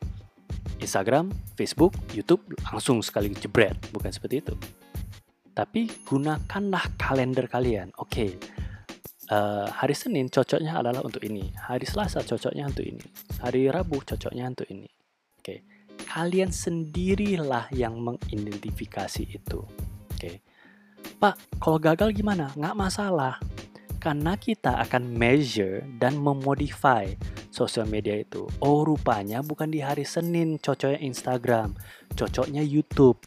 Instagram, 0.83 1.31
Facebook, 1.55 1.95
YouTube 2.11 2.43
langsung 2.67 2.99
sekali 2.99 3.31
jebret, 3.31 3.75
bukan 3.95 4.11
seperti 4.11 4.43
itu. 4.43 4.55
Tapi 5.55 5.89
gunakanlah 6.05 6.99
kalender 6.99 7.47
kalian. 7.49 7.89
Oke, 7.97 8.11
okay, 8.11 8.29
uh, 9.31 9.67
hari 9.71 9.95
Senin 9.95 10.31
cocoknya 10.31 10.79
adalah 10.79 11.03
untuk 11.03 11.23
ini, 11.23 11.51
hari 11.55 11.87
Selasa 11.87 12.23
cocoknya 12.23 12.67
untuk 12.67 12.85
ini, 12.85 13.03
hari 13.39 13.67
Rabu 13.71 14.03
cocoknya 14.03 14.45
untuk 14.51 14.67
ini. 14.71 14.87
Oke, 15.37 15.43
okay. 15.43 15.59
kalian 16.07 16.51
sendirilah 16.51 17.71
yang 17.71 17.99
mengidentifikasi 17.99 19.23
itu. 19.27 19.63
Oke, 19.63 20.15
okay. 20.15 20.35
Pak, 21.17 21.59
kalau 21.63 21.79
gagal 21.79 22.11
gimana? 22.13 22.51
Nggak 22.55 22.75
masalah 22.75 23.39
karena 23.97 24.37
kita 24.37 24.79
akan 24.87 25.03
measure 25.03 25.83
dan 25.97 26.15
memodify 26.15 27.09
sosial 27.49 27.89
media 27.89 28.21
itu. 28.21 28.45
Oh, 28.61 28.85
rupanya 28.85 29.41
bukan 29.41 29.67
di 29.73 29.81
hari 29.81 30.05
Senin 30.05 30.61
cocoknya 30.61 31.01
Instagram, 31.01 31.73
cocoknya 32.13 32.61
YouTube. 32.61 33.19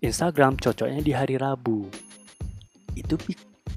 Instagram 0.00 0.56
cocoknya 0.56 1.02
di 1.02 1.12
hari 1.12 1.36
Rabu. 1.36 1.90
Itu 2.94 3.18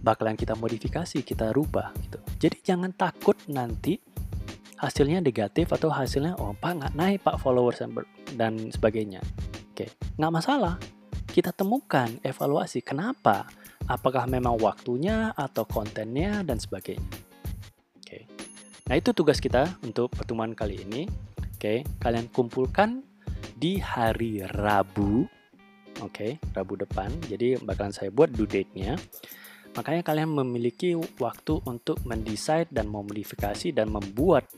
bakalan 0.02 0.34
kita 0.36 0.58
modifikasi, 0.58 1.22
kita 1.22 1.54
rubah 1.54 1.94
gitu. 2.02 2.20
Jadi 2.42 2.58
jangan 2.66 2.92
takut 2.94 3.38
nanti 3.48 4.02
hasilnya 4.82 5.22
negatif 5.22 5.70
atau 5.70 5.94
hasilnya 5.94 6.42
oh 6.42 6.58
pak 6.58 6.74
nggak 6.82 6.94
naik 6.98 7.22
pak 7.22 7.38
followers 7.38 7.86
dan 8.34 8.74
sebagainya. 8.74 9.22
Oke, 9.72 9.94
nggak 10.18 10.34
masalah. 10.34 10.82
Kita 11.32 11.54
temukan 11.54 12.10
evaluasi 12.26 12.82
kenapa 12.84 13.48
apakah 13.88 14.28
memang 14.28 14.58
waktunya 14.60 15.32
atau 15.38 15.64
kontennya 15.64 16.44
dan 16.44 16.60
sebagainya. 16.60 17.08
Oke. 18.02 18.28
Nah, 18.90 19.00
itu 19.00 19.16
tugas 19.16 19.40
kita 19.40 19.80
untuk 19.86 20.12
pertemuan 20.12 20.52
kali 20.52 20.84
ini. 20.84 21.08
Oke, 21.56 21.86
kalian 22.02 22.28
kumpulkan 22.34 23.06
di 23.56 23.78
hari 23.78 24.42
Rabu. 24.44 25.30
Oke, 26.02 26.42
Rabu 26.58 26.74
depan. 26.82 27.14
Jadi 27.30 27.62
bakalan 27.62 27.94
saya 27.94 28.10
buat 28.10 28.34
due 28.34 28.50
date-nya. 28.50 28.98
Makanya 29.72 30.04
kalian 30.04 30.36
memiliki 30.36 31.00
waktu 31.20 31.64
untuk 31.64 32.04
mendesain 32.04 32.68
dan 32.68 32.92
memodifikasi 32.92 33.72
dan 33.72 33.88
membuat 33.88 34.52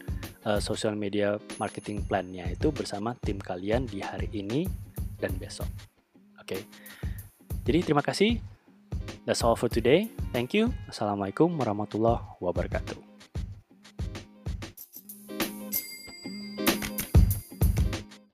uh, 0.43 0.57
social 0.57 0.97
media 0.97 1.37
marketing 1.61 2.01
plan-nya 2.05 2.49
itu 2.49 2.73
bersama 2.73 3.13
tim 3.21 3.37
kalian 3.37 3.85
di 3.85 4.01
hari 4.01 4.27
ini 4.33 4.65
dan 5.21 5.37
besok. 5.37 5.69
Oke. 6.41 6.65
Jadi 7.63 7.79
terima 7.85 8.03
kasih 8.03 8.53
That's 9.23 9.43
all 9.43 9.55
for 9.55 9.71
today. 9.71 10.11
Thank 10.35 10.51
you. 10.51 10.75
Assalamualaikum 10.91 11.55
warahmatullahi 11.55 12.19
wabarakatuh. 12.43 13.12